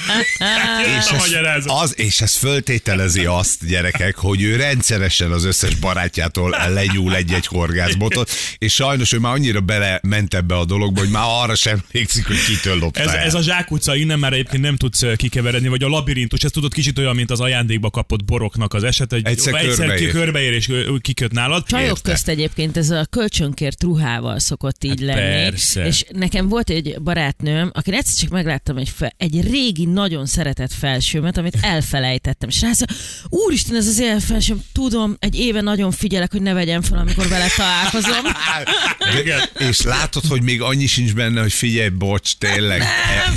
És 0.98 1.04
És 1.26 1.34
a 1.34 1.46
ez, 1.46 1.64
az, 1.66 1.94
és 1.98 2.20
ez 2.20 2.34
föltételezi 2.34 3.24
azt, 3.24 3.66
gyerekek, 3.66 4.16
hogy 4.16 4.42
ő 4.42 4.56
rendszeresen 4.56 5.32
az 5.32 5.44
összes 5.44 5.74
barátjától 5.74 6.56
lenyúl 6.68 7.14
egy-egy 7.14 7.46
horgászbotot, 7.46 8.30
és 8.58 8.74
sajnos 8.74 9.12
ő 9.12 9.18
már 9.18 9.32
annyira 9.32 9.60
belement 9.60 10.34
ebbe 10.34 10.56
a 10.56 10.64
dologba, 10.64 11.00
hogy 11.00 11.10
már 11.10 11.24
arra 11.26 11.54
sem 11.54 11.82
emlékszik, 11.92 12.26
hogy 12.26 12.36
kitől 12.44 12.78
lopta 12.78 13.00
Ez, 13.00 13.08
el. 13.10 13.16
ez 13.16 13.34
a 13.34 13.42
zsákutca, 13.42 13.94
innen 13.96 14.18
már 14.18 14.32
egyébként 14.32 14.62
nem 14.62 14.76
tudsz 14.76 15.02
kikeveredni, 15.16 15.68
vagy 15.68 15.82
a 15.82 15.88
labirintus, 15.88 16.42
ez 16.42 16.50
tudod 16.50 16.72
kicsit 16.74 16.98
olyan, 16.98 17.14
mint 17.14 17.30
az 17.30 17.40
ajándékba 17.40 17.90
kapott 17.90 18.24
boroknak 18.24 18.74
az 18.74 18.82
eset, 18.84 19.10
hogy 19.10 19.26
Egyszer 19.26 19.54
egyszer 19.54 19.86
körbeér. 19.86 20.10
körbeér 20.10 20.52
és 20.52 20.70
kiköt 21.00 21.32
nálad. 21.32 21.66
Csajok 21.66 21.88
Érte. 21.88 22.10
közt 22.10 22.28
egyébként 22.28 22.76
ez 22.76 22.90
a 22.90 23.04
kölcsönkért 23.10 23.82
ruhával 23.82 24.38
szokott 24.38 24.84
így 24.84 24.90
Hát 24.90 25.00
lenni. 25.00 25.50
persze. 25.50 25.86
És 25.86 26.04
nekem 26.12 26.48
volt 26.48 26.70
egy 26.70 26.96
barátnőm, 27.02 27.70
aki 27.74 27.94
egyszer 27.94 28.14
csak 28.20 28.30
megláttam 28.30 28.76
egy, 28.76 28.88
fel, 28.88 29.12
egy 29.16 29.40
régi, 29.50 29.84
nagyon 29.84 30.26
szeretett 30.26 30.72
felsőmet, 30.72 31.36
amit 31.36 31.56
elfelejtettem. 31.60 32.48
És 32.48 32.60
rász, 32.60 32.80
úristen, 33.28 33.76
ez 33.76 33.86
az 33.86 33.98
ilyen 33.98 34.20
felsőm, 34.20 34.62
tudom, 34.72 35.16
egy 35.18 35.38
éve 35.38 35.60
nagyon 35.60 35.90
figyelek, 35.90 36.32
hogy 36.32 36.42
ne 36.42 36.52
vegyem 36.52 36.82
fel, 36.82 36.98
amikor 36.98 37.28
vele 37.28 37.46
találkozom. 37.56 38.24
De, 39.24 39.50
és 39.68 39.82
látod, 39.82 40.24
hogy 40.26 40.42
még 40.42 40.60
annyi 40.62 40.86
sincs 40.86 41.14
benne, 41.14 41.40
hogy 41.40 41.52
figyelj, 41.52 41.79
bocs, 41.88 42.32
tényleg, 42.38 42.80
e, 42.80 42.86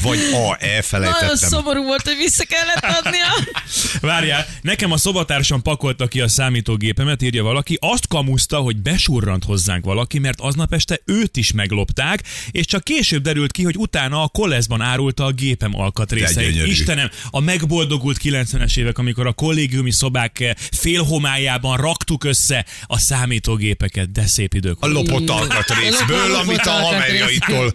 vagy 0.02 0.18
A, 0.18 0.32
Nagyon 0.32 0.56
elfelejtettem. 0.60 1.36
szomorú 1.36 1.84
volt, 1.84 2.02
hogy 2.02 2.16
vissza 2.18 2.44
kellett 2.44 3.02
adnia. 3.04 3.26
Várjál, 4.12 4.48
nekem 4.62 4.92
a 4.92 4.98
szobatársam 4.98 5.62
pakolta 5.62 6.08
ki 6.08 6.22
a 6.22 6.28
számítógépemet, 6.28 7.22
írja 7.22 7.44
valaki, 7.44 7.78
azt 7.82 8.08
kamuszta, 8.08 8.58
hogy 8.58 8.78
besurrant 8.78 9.44
hozzánk 9.44 9.86
valaki, 9.86 10.20
mert 10.20 10.40
aznap 10.42 10.74
este 10.74 11.00
őt 11.06 11.38
is 11.38 11.52
meglopták, 11.52 12.24
és 12.52 12.66
csak 12.66 12.84
később 12.84 13.22
derült 13.22 13.52
ki, 13.52 13.64
hogy 13.64 13.78
utána 13.78 14.24
a 14.24 14.28
koleszban 14.28 14.82
árulta 14.82 15.26
a 15.26 15.32
gépem 15.32 15.76
alkatrészeit. 15.76 16.66
Istenem, 16.66 17.10
a 17.30 17.40
megboldogult 17.40 18.18
90-es 18.24 18.78
évek, 18.78 18.98
amikor 18.98 19.28
a 19.28 19.34
kollégiumi 19.34 19.92
szobák 19.92 20.40
eh, 20.40 20.54
félhomályában 20.72 21.78
raktuk 21.78 22.24
össze 22.24 22.66
a 22.86 23.00
számítógépeket, 23.00 24.12
de 24.12 24.26
szép 24.28 24.54
idők. 24.54 24.78
A 24.80 24.88
lopott 24.88 25.30
alkatrészből, 25.30 26.20
A 26.20 26.28
lopott 26.28 26.42
amit 26.44 26.60
a 26.60 26.72
haverjaitól 26.72 27.72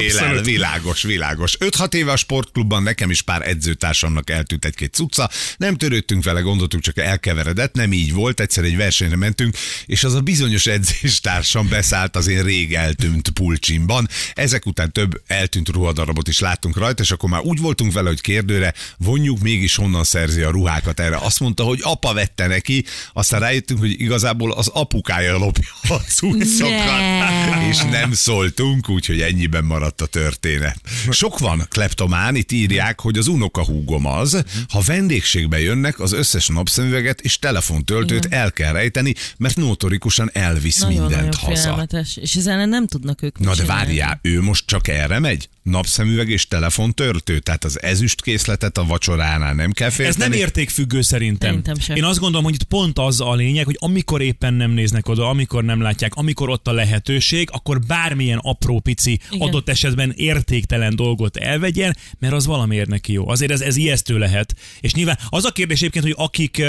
Igen, 0.00 0.16
csentél 0.16 0.18
el. 0.18 0.24
abszolút. 0.24 0.44
Világos, 0.44 1.02
világos. 1.02 1.56
5-6 1.60 1.94
éve 1.94 2.12
a 2.12 2.16
sportklubban 2.16 2.82
nekem 2.82 3.10
is 3.10 3.22
pár 3.22 3.48
edzőtársamnak 3.48 4.30
eltűnt 4.30 4.64
egy-két 4.64 4.94
cucca. 4.94 5.30
Nem 5.56 5.76
törődtünk 5.76 6.24
vele, 6.24 6.40
gondoltuk, 6.40 6.80
csak 6.80 6.98
elkeveredett. 6.98 7.74
Nem 7.74 7.92
így 7.92 8.12
volt. 8.12 8.40
Egyszer 8.40 8.64
egy 8.64 8.76
versenyre 8.76 9.16
mentünk, 9.16 9.56
és 9.86 10.04
az 10.04 10.14
a 10.14 10.20
bizonyos 10.20 10.66
edzéstársam 10.66 11.68
beszállt 11.68 12.16
az 12.16 12.26
én 12.26 12.42
rég 12.42 12.74
eltűnt 12.74 13.30
pulcsimban. 13.30 14.08
Ezek 14.32 14.66
után 14.66 14.92
több 14.92 15.22
eltűnt 15.26 15.68
ruhadarabot 15.68 16.28
is 16.28 16.38
láttunk 16.38 16.76
rajta, 16.76 17.02
és 17.02 17.10
akkor 17.10 17.28
már 17.28 17.40
úgy 17.40 17.60
voltunk 17.60 17.92
vele, 17.92 18.08
hogy 18.08 18.20
kérdőre 18.20 18.74
vonjuk 18.98 19.38
mégis 19.38 19.74
honnan 19.74 20.04
szerzi 20.04 20.42
a 20.42 20.50
ruhákat 20.50 21.00
erre. 21.00 21.16
Azt 21.16 21.40
mondta, 21.40 21.62
hogy 21.62 21.78
apa 21.82 22.12
vette 22.12 22.46
neki, 22.46 22.84
aztán 23.12 23.40
rájöttünk, 23.40 23.80
hogy 23.80 24.00
igazából 24.00 24.52
az 24.52 24.68
apukája 24.68 25.36
lopja 25.36 25.70
a 25.88 25.94
cuccokat, 25.94 27.62
és 27.68 27.78
nem 27.78 28.12
szóltunk, 28.12 28.88
úgyhogy 28.88 29.20
ennyiben 29.20 29.64
maradt 29.64 29.81
a 29.82 30.06
történet. 30.06 30.80
Sok 31.10 31.38
van 31.38 31.66
kleptomán, 31.70 32.34
itt 32.34 32.52
írják, 32.52 33.00
hogy 33.00 33.18
az 33.18 33.26
unokahúgom 33.26 34.06
az, 34.06 34.44
ha 34.68 34.80
vendégségbe 34.80 35.60
jönnek, 35.60 36.00
az 36.00 36.12
összes 36.12 36.46
napszemüveget 36.46 37.20
és 37.20 37.38
telefontöltőt 37.38 38.26
el 38.30 38.52
kell 38.52 38.72
rejteni, 38.72 39.14
mert 39.36 39.56
notorikusan 39.56 40.30
elvisz 40.32 40.78
Nagyon-nagyon 40.78 41.10
mindent 41.10 41.34
haza. 41.34 41.60
félelmetes. 41.60 42.16
És 42.16 42.34
ezzel 42.34 42.52
ellen 42.52 42.68
nem 42.68 42.86
tudnak 42.86 43.22
ők 43.22 43.38
Na 43.38 43.54
de 43.54 43.64
várjál, 43.64 44.18
ő 44.22 44.42
most 44.42 44.66
csak 44.66 44.88
erre 44.88 45.18
megy? 45.18 45.48
Napszemüveg 45.62 46.28
és 46.28 46.46
telefontörtő? 46.48 47.38
Tehát 47.38 47.64
az 47.64 47.82
ezüstkészletet 47.82 48.78
a 48.78 48.84
vacsoránál 48.84 49.54
nem 49.54 49.72
kell 49.72 49.90
félteni? 49.90 50.24
Ez 50.24 50.30
nem 50.30 50.40
értékfüggő 50.40 51.02
szerintem. 51.02 51.48
Szerintem 51.48 51.78
sem. 51.78 51.96
Én 51.96 52.04
azt 52.04 52.18
gondolom, 52.18 52.44
hogy 52.44 52.54
itt 52.54 52.62
pont 52.62 52.98
az 52.98 53.20
a 53.20 53.34
lényeg, 53.34 53.64
hogy 53.64 53.76
amikor 53.80 54.20
éppen 54.20 54.54
nem 54.54 54.70
néznek 54.70 55.08
oda, 55.08 55.28
amikor 55.28 55.64
nem 55.64 55.80
látják, 55.80 56.14
amikor 56.14 56.48
ott 56.48 56.68
a 56.68 56.72
lehetőség, 56.72 57.48
akkor 57.52 57.80
bármilyen 57.80 58.38
apró 58.38 58.80
pici, 58.80 59.20
Igen. 59.30 59.48
adott 59.48 59.68
esetben 59.72 60.12
értéktelen 60.16 60.96
dolgot 60.96 61.36
elvegyen, 61.36 61.96
mert 62.18 62.32
az 62.34 62.46
valamiért 62.46 62.88
neki 62.88 63.12
jó. 63.12 63.28
Azért 63.28 63.50
ez, 63.52 63.60
ez 63.60 63.76
ijesztő 63.76 64.18
lehet. 64.18 64.54
És 64.80 64.94
nyilván 64.94 65.18
az 65.28 65.44
a 65.44 65.50
kérdés 65.50 65.78
egyébként, 65.78 66.04
hogy 66.04 66.14
akik, 66.16 66.62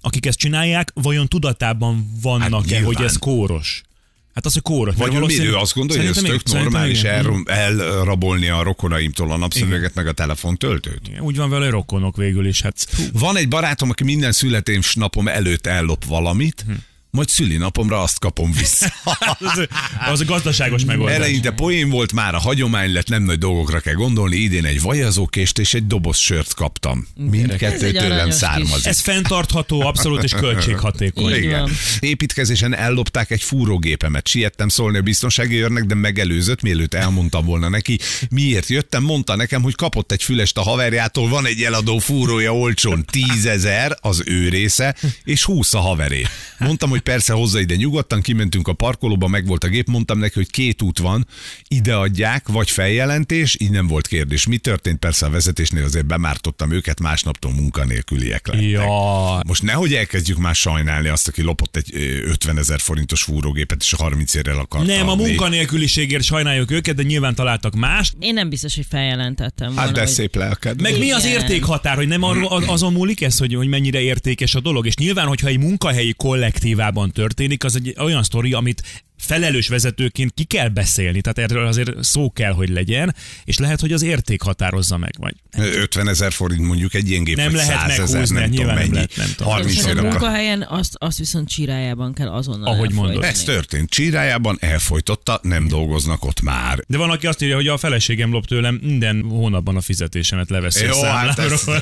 akik 0.00 0.26
ezt 0.26 0.38
csinálják, 0.38 0.90
vajon 0.94 1.28
tudatában 1.28 2.10
vannak-e, 2.22 2.74
Hát 2.76 2.84
hogy 2.84 3.02
ez 3.02 3.16
kóros? 3.16 3.82
Hát 4.34 4.46
az, 4.46 4.52
hogy 4.52 4.62
kóros. 4.62 4.94
Vagy 4.94 5.14
ő 5.14 5.48
ő 5.48 5.56
azt 5.56 5.74
gondolja, 5.74 6.02
hogy 6.02 6.16
ez 6.16 6.22
tök 6.22 6.52
normális 6.52 7.02
el, 7.02 7.42
elrabolni 7.46 8.48
a 8.48 8.62
rokonaimtól 8.62 9.30
a 9.32 9.36
napszemüveget 9.36 9.94
meg 9.94 10.06
a 10.06 10.12
telefontöltőt? 10.12 11.08
Igen, 11.08 11.20
Úgy 11.20 11.36
van 11.36 11.50
vele 11.50 11.70
rokonok 11.70 12.16
végül 12.16 12.46
is. 12.46 12.60
Hát, 12.60 12.86
Van 13.12 13.36
egy 13.36 13.48
barátom, 13.48 13.90
aki 13.90 14.04
minden 14.04 14.32
születésnapom 14.32 15.28
előtt 15.28 15.66
ellop 15.66 16.04
valamit, 16.04 16.64
Hm. 16.66 16.72
Majd 17.14 17.28
szülinapomra 17.28 18.02
azt 18.02 18.18
kapom 18.18 18.52
vissza. 18.52 18.92
az, 19.38 19.66
az 20.10 20.20
a 20.20 20.24
gazdaságos 20.24 20.84
megoldás. 20.84 21.16
Eleinte 21.16 21.50
poén 21.50 21.90
volt, 21.90 22.12
már 22.12 22.34
a 22.34 22.38
hagyomány 22.38 22.92
lett, 22.92 23.08
nem 23.08 23.22
nagy 23.22 23.38
dolgokra 23.38 23.80
kell 23.80 23.94
gondolni. 23.94 24.36
Idén 24.36 24.64
egy 24.64 24.80
vajazókést 24.80 25.58
és 25.58 25.74
egy 25.74 25.86
doboz 25.86 26.16
sört 26.16 26.54
kaptam. 26.54 27.06
Mindkettő 27.16 27.90
tőlem 27.90 28.30
származik. 28.30 28.86
Ez 28.86 29.00
fenntartható, 29.00 29.80
abszolút 29.80 30.22
és 30.22 30.32
költséghatékony. 30.32 31.32
Így 31.32 31.42
Igen. 31.42 31.60
van. 31.60 31.70
Építkezésen 31.98 32.74
ellopták 32.74 33.30
egy 33.30 33.42
fúrógépemet. 33.42 34.26
Siettem 34.26 34.68
szólni 34.68 34.98
a 34.98 35.02
biztonsági 35.02 35.62
őrnek, 35.62 35.84
de 35.84 35.94
megelőzött, 35.94 36.62
mielőtt 36.62 36.94
elmondtam 36.94 37.44
volna 37.44 37.68
neki. 37.68 37.98
Miért 38.30 38.68
jöttem? 38.68 39.02
Mondta 39.02 39.36
nekem, 39.36 39.62
hogy 39.62 39.74
kapott 39.74 40.12
egy 40.12 40.22
fülest 40.22 40.58
a 40.58 40.62
haverjától, 40.62 41.28
van 41.28 41.46
egy 41.46 41.62
eladó 41.62 41.98
fúrója 41.98 42.56
olcsón, 42.56 43.04
10 43.04 43.46
ezer 43.46 43.96
az 44.00 44.22
ő 44.26 44.48
része, 44.48 44.96
és 45.24 45.44
20 45.44 45.74
a 45.74 45.80
haveré. 45.80 46.26
Mondtam, 46.58 46.90
hogy 46.90 47.02
persze 47.04 47.32
hozza 47.32 47.60
ide 47.60 47.74
nyugodtan, 47.74 48.20
kimentünk 48.22 48.68
a 48.68 48.72
parkolóba, 48.72 49.28
meg 49.28 49.46
volt 49.46 49.64
a 49.64 49.68
gép, 49.68 49.88
mondtam 49.88 50.18
neki, 50.18 50.32
hogy 50.34 50.50
két 50.50 50.82
út 50.82 50.98
van, 50.98 51.26
ide 51.68 51.94
adják, 51.94 52.48
vagy 52.48 52.70
feljelentés, 52.70 53.56
így 53.60 53.70
nem 53.70 53.86
volt 53.86 54.06
kérdés. 54.06 54.46
Mi 54.46 54.56
történt? 54.56 54.98
Persze 54.98 55.26
a 55.26 55.30
vezetésnél 55.30 55.84
azért 55.84 56.06
bemártottam 56.06 56.70
őket, 56.72 57.00
másnaptól 57.00 57.52
munkanélküliek 57.52 58.46
lettek. 58.46 58.62
Ja, 58.70 59.40
Most 59.46 59.62
nehogy 59.62 59.94
elkezdjük 59.94 60.38
már 60.38 60.54
sajnálni 60.54 61.08
azt, 61.08 61.28
aki 61.28 61.42
lopott 61.42 61.76
egy 61.76 61.90
ö, 61.94 61.98
50 62.30 62.58
ezer 62.58 62.80
forintos 62.80 63.22
fúrógépet, 63.22 63.82
és 63.82 63.92
a 63.92 63.96
30 63.96 64.34
érrel 64.34 64.58
akart 64.58 64.86
nem, 64.86 65.08
a 65.08 65.10
adni. 65.12 65.26
munkanélküliségért 65.26 66.22
sajnáljuk 66.22 66.70
őket, 66.70 66.94
de 66.94 67.02
nyilván 67.02 67.34
találtak 67.34 67.74
mást. 67.74 68.14
Én 68.18 68.34
nem 68.34 68.48
biztos, 68.48 68.74
hogy 68.74 68.86
feljelentettem 68.90 69.66
volna. 69.66 69.80
Hát 69.80 69.92
de 69.92 70.00
hogy- 70.00 70.08
szép 70.08 70.34
lelked. 70.36 70.80
Meg 70.80 70.98
mi 70.98 71.10
az 71.10 71.24
Igen. 71.24 71.40
értékhatár, 71.40 71.96
hogy 71.96 72.08
nem 72.08 72.22
arról, 72.22 72.46
az- 72.46 72.64
azon 72.68 72.92
múlik 72.92 73.22
ez, 73.22 73.38
hogy, 73.38 73.54
hogy 73.54 73.66
mennyire 73.68 74.00
értékes 74.00 74.54
a 74.54 74.60
dolog. 74.60 74.86
És 74.86 74.94
nyilván, 74.96 75.26
hogyha 75.26 75.48
egy 75.48 75.58
munkahelyi 75.58 76.12
kollektívában 76.16 76.93
történik, 77.12 77.64
az 77.64 77.76
egy 77.76 77.94
olyan 77.98 78.22
sztori, 78.22 78.52
amit 78.52 78.82
felelős 79.18 79.68
vezetőként 79.68 80.32
ki 80.34 80.44
kell 80.44 80.68
beszélni, 80.68 81.20
tehát 81.20 81.50
erről 81.50 81.66
azért 81.66 81.92
szó 82.00 82.32
kell, 82.32 82.52
hogy 82.52 82.68
legyen, 82.68 83.14
és 83.44 83.58
lehet, 83.58 83.80
hogy 83.80 83.92
az 83.92 84.02
érték 84.02 84.42
határozza 84.42 84.96
meg, 84.96 85.14
vagy 85.18 85.34
50 85.56 86.08
ezer 86.08 86.32
forint 86.32 86.60
mondjuk 86.60 86.94
egy 86.94 87.10
ilyen 87.10 87.24
gép, 87.24 87.36
Nem 87.36 87.44
vagy 87.46 87.54
lehet 87.54 87.78
100 87.78 87.90
ezer, 87.90 87.98
meghúzni, 87.98 88.34
nem 88.38 88.50
tudom 88.50 88.56
nyilván 88.56 88.74
nem 88.74 88.84
mennyi. 88.84 88.94
lehet, 88.94 89.16
nem 89.16 89.32
tudom. 89.36 89.52
30 89.52 89.76
És 89.76 89.84
a 89.84 89.94
munkahelyen 90.02 90.66
azt, 90.68 90.94
azt 90.98 91.18
viszont 91.18 91.48
csirájában 91.48 92.12
kell 92.14 92.28
azonnal 92.28 92.74
Ahogy 92.74 92.92
mondod. 92.92 93.22
elfolytani. 93.22 93.32
Ez 93.32 93.42
történt. 93.42 93.90
Csirájában 93.90 94.56
elfolytotta, 94.60 95.40
nem 95.42 95.68
dolgoznak 95.68 96.24
ott 96.24 96.40
már. 96.40 96.84
De 96.88 96.96
van, 96.96 97.10
aki 97.10 97.26
azt 97.26 97.42
írja, 97.42 97.54
hogy 97.54 97.68
a 97.68 97.76
feleségem 97.76 98.30
lop 98.30 98.46
tőlem 98.46 98.80
minden 98.82 99.22
hónapban 99.22 99.76
a 99.76 99.80
fizetésemet 99.80 100.50
leveszi 100.50 100.84
a 100.84 100.86
Jó, 100.96 101.02
hát 101.02 101.38
ez... 101.38 101.64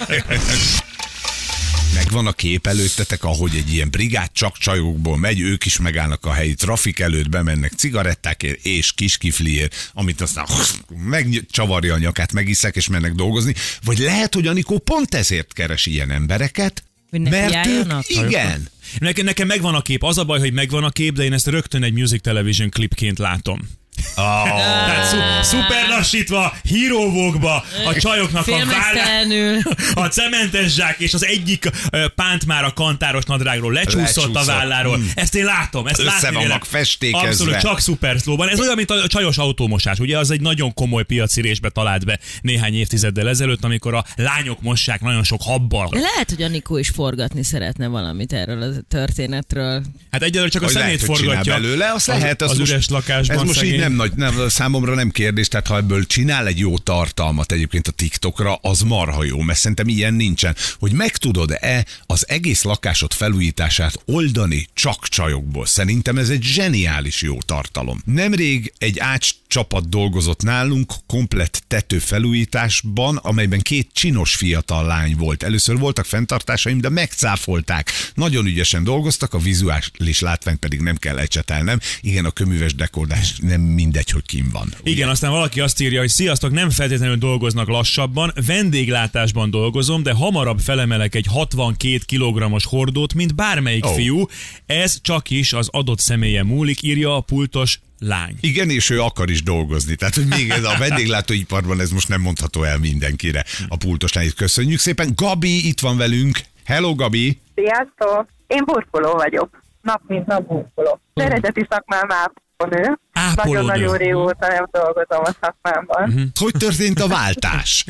Megvan 1.95 2.27
a 2.27 2.33
kép 2.33 2.67
előttetek, 2.67 3.25
ahogy 3.25 3.57
egy 3.57 3.73
ilyen 3.73 3.91
brigád 3.91 4.33
csak 4.33 4.59
csajokból 4.59 5.19
megy, 5.19 5.41
ők 5.41 5.65
is 5.65 5.79
megállnak 5.79 6.27
a 6.27 6.33
helyi 6.33 6.55
trafik 6.55 6.99
előtt, 6.99 7.29
bemennek 7.29 7.73
cigarettákért 7.73 8.65
és 8.65 8.93
kis 8.93 9.19
kifliért, 9.19 9.91
amit 9.93 10.21
aztán 10.21 10.47
megcsavarja 10.89 11.95
a 11.95 11.99
nyakát, 11.99 12.33
megiszek 12.33 12.77
és 12.77 12.89
mennek 12.89 13.13
dolgozni. 13.13 13.55
Vagy 13.85 13.99
lehet, 13.99 14.35
hogy 14.35 14.47
Anikó 14.47 14.79
pont 14.79 15.15
ezért 15.15 15.53
keres 15.53 15.87
ilyen 15.87 16.11
embereket, 16.11 16.85
Hogy 17.11 17.21
mert 17.21 17.67
ők, 17.67 18.09
igen, 18.09 18.69
Nekem, 18.99 19.25
nekem 19.25 19.47
megvan 19.47 19.75
a 19.75 19.83
kép, 19.83 20.03
az 20.03 20.19
a 20.19 20.25
baj, 20.25 20.39
hogy 20.39 20.53
megvan 20.53 20.85
a 20.85 20.91
kép, 20.91 21.15
de 21.15 21.25
én 21.25 21.33
ezt 21.33 21.47
rögtön 21.47 21.83
egy 21.83 21.93
music 21.93 22.23
television 22.23 22.71
klipként 22.71 23.19
látom. 23.19 23.69
Oh. 24.17 24.45
Tehát 24.45 25.09
szu- 25.09 25.45
szuper 25.45 25.89
lassítva, 25.89 26.53
híróvókba, 26.63 27.65
a 27.87 27.95
csajoknak 28.01 28.47
a 28.49 28.51
vállá... 28.51 28.65
Félmeztelenül. 28.65 29.59
A 30.05 30.07
cementes 30.07 30.75
zsák 30.75 30.99
és 30.99 31.15
az 31.15 31.25
egyik 31.27 31.71
pánt 32.15 32.47
már 32.47 32.65
a 32.65 32.73
kantáros 32.73 33.25
nadrágról 33.25 33.73
lecsúszott, 33.73 34.17
a 34.17 34.27
Lecsúszott. 34.27 34.45
válláról. 34.45 34.97
Mm. 34.99 35.03
Ezt 35.15 35.35
én 35.35 35.45
látom, 35.45 35.87
ezt 35.87 35.99
Össze 36.01 36.11
látni 36.11 36.37
vannak 36.37 36.65
festékezve. 36.65 37.29
Abszolút, 37.29 37.59
csak 37.59 37.81
szuper 37.81 38.21
szlóban. 38.21 38.49
Ez 38.49 38.61
olyan, 38.61 38.75
mint 38.77 38.91
a 38.91 39.07
csajos 39.07 39.39
autómosás. 39.39 39.99
Ugye 39.99 40.19
az 40.19 40.31
egy 40.31 40.41
nagyon 40.41 40.75
komoly 40.75 41.05
piacirésbe 41.05 41.69
talált 41.69 42.05
be 42.05 42.19
néhány 42.41 42.75
évtizeddel 42.75 43.29
ezelőtt, 43.29 43.65
amikor 43.65 43.95
a 43.95 44.05
lányok 44.17 44.61
mossák 44.61 45.01
nagyon 45.01 45.25
sok 45.25 45.43
habbal. 45.43 45.89
De 45.91 46.01
lehet, 46.01 46.29
hogy 46.31 46.43
Anikó 46.43 46.79
is 46.79 46.89
forgatni 46.89 47.43
szeretne 47.45 47.87
valamit 47.87 48.33
erről 48.33 48.63
a 48.63 48.67
történetről. 48.89 49.83
Hát 50.11 50.23
egyelőre 50.23 50.51
csak 50.51 50.63
a 50.63 50.65
Hogy 50.65 50.75
szemét 50.75 51.01
lehet, 51.07 51.19
forgatja. 51.19 51.53
belőle, 51.53 51.93
azt 51.93 52.07
lehet. 52.07 52.43
az, 52.43 52.47
Az, 52.49 52.53
az 52.53 52.59
most, 52.59 52.71
üres 52.71 52.89
lakásban. 52.89 53.37
Ez 53.37 53.43
most 53.43 53.59
szegény. 53.59 53.75
így 53.75 53.81
nem 53.83 53.93
nagy, 53.93 54.13
nem, 54.15 54.49
számomra 54.49 54.95
nem 54.95 55.11
kérdés, 55.11 55.49
tehát 55.49 55.67
ha 55.67 55.77
ebből 55.77 56.07
csinál 56.07 56.47
egy 56.47 56.59
jó 56.59 56.79
tartalmat 56.79 57.53
egyébként 57.53 57.89
a 57.89 57.91
TikTokra, 57.91 58.55
az 58.55 58.81
marha 58.81 59.25
jó, 59.25 59.41
mert 59.41 59.59
szerintem 59.59 59.89
ilyen 59.89 60.15
nincsen. 60.15 60.57
Hogy 60.79 60.93
meg 60.93 61.17
tudod-e 61.17 61.87
az 62.07 62.29
egész 62.29 62.63
lakásod 62.63 63.13
felújítását 63.13 64.03
oldani 64.05 64.69
csak 64.75 65.09
csajokból? 65.09 65.67
Szerintem 65.67 66.19
ez 66.19 66.29
egy 66.29 66.43
zseniális 66.43 67.23
jó 67.23 67.39
tartalom. 67.39 68.03
Nemrég 68.05 68.73
egy 68.79 68.99
ács 68.99 69.31
csapat 69.53 69.89
dolgozott 69.89 70.43
nálunk 70.43 70.93
komplett 71.07 71.63
tető 71.67 71.99
felújításban, 71.99 73.17
amelyben 73.17 73.61
két 73.61 73.91
csinos 73.93 74.35
fiatal 74.35 74.87
lány 74.87 75.17
volt. 75.17 75.43
Először 75.43 75.79
voltak 75.79 76.05
fenntartásaim, 76.05 76.81
de 76.81 76.89
megcáfolták. 76.89 77.91
Nagyon 78.15 78.47
ügyesen 78.47 78.85
dolgoztak, 78.85 79.35
a 79.35 79.39
vizuális 79.39 80.21
látványt 80.21 80.59
pedig 80.59 80.81
nem 80.81 80.97
kell 80.97 81.19
ecsetelnem. 81.19 81.79
Igen, 82.01 82.25
a 82.25 82.31
köműves 82.31 82.75
dekorás 82.75 83.35
nem 83.39 83.61
mindegy, 83.61 84.11
hogy 84.11 84.27
kim 84.27 84.49
van. 84.53 84.75
Igen, 84.83 85.09
aztán 85.09 85.31
valaki 85.31 85.61
azt 85.61 85.81
írja, 85.81 86.01
hogy 86.01 86.09
sziasztok, 86.09 86.53
nem 86.53 86.71
feltétlenül 86.71 87.17
dolgoznak 87.17 87.69
lassabban, 87.69 88.33
vendéglátásban 88.47 89.51
dolgozom, 89.51 90.03
de 90.03 90.13
hamarabb 90.13 90.61
felemelek 90.61 91.15
egy 91.15 91.27
62 91.27 91.99
kg-os 92.07 92.65
hordót, 92.65 93.15
mint 93.15 93.35
bármelyik 93.35 93.85
oh. 93.85 93.95
fiú. 93.95 94.27
Ez 94.67 95.01
csak 95.03 95.31
is 95.31 95.53
az 95.53 95.69
adott 95.71 96.01
személye 96.01 96.43
múlik, 96.43 96.83
írja 96.83 97.17
a 97.17 97.21
pultos 97.21 97.81
lány. 98.03 98.35
Igen, 98.41 98.71
és 98.71 98.91
ő 98.91 99.01
akar 99.01 99.31
is 99.31 99.43
dolgozni. 99.43 99.95
Tehát, 99.95 100.15
hogy 100.15 100.27
még 100.27 100.51
ez 100.51 100.65
a 100.65 100.75
vendéglátóiparban 100.79 101.81
ez 101.81 101.91
most 101.91 102.09
nem 102.09 102.21
mondható 102.21 102.63
el 102.63 102.79
mindenkire. 102.79 103.45
A 103.69 103.77
pultos 103.77 104.13
lányit 104.13 104.35
köszönjük 104.35 104.79
szépen. 104.79 105.13
Gabi 105.15 105.69
itt 105.69 105.81
van 105.81 105.97
velünk. 105.97 106.39
Hello, 106.65 106.95
Gabi! 106.95 107.41
Sziasztok! 107.55 108.27
Én 108.47 108.63
burkoló 108.65 109.13
vagyok. 109.13 109.63
Nap 109.83 110.01
mint 110.07 110.27
nap 110.27 110.47
burkoló. 110.47 111.01
Eredeti 111.15 111.67
szakmám 111.71 112.09
ápolónő. 112.11 112.99
Ápolónő. 113.13 113.61
Nagyon-nagyon 113.61 113.97
régóta 113.97 114.47
nem 114.47 114.65
dolgozom 114.71 115.23
a 115.25 115.31
szakmámban. 115.41 116.09
Mhm. 116.11 116.23
Hogy 116.41 116.53
történt 116.59 117.01
a 117.01 117.09
váltás? 117.09 117.85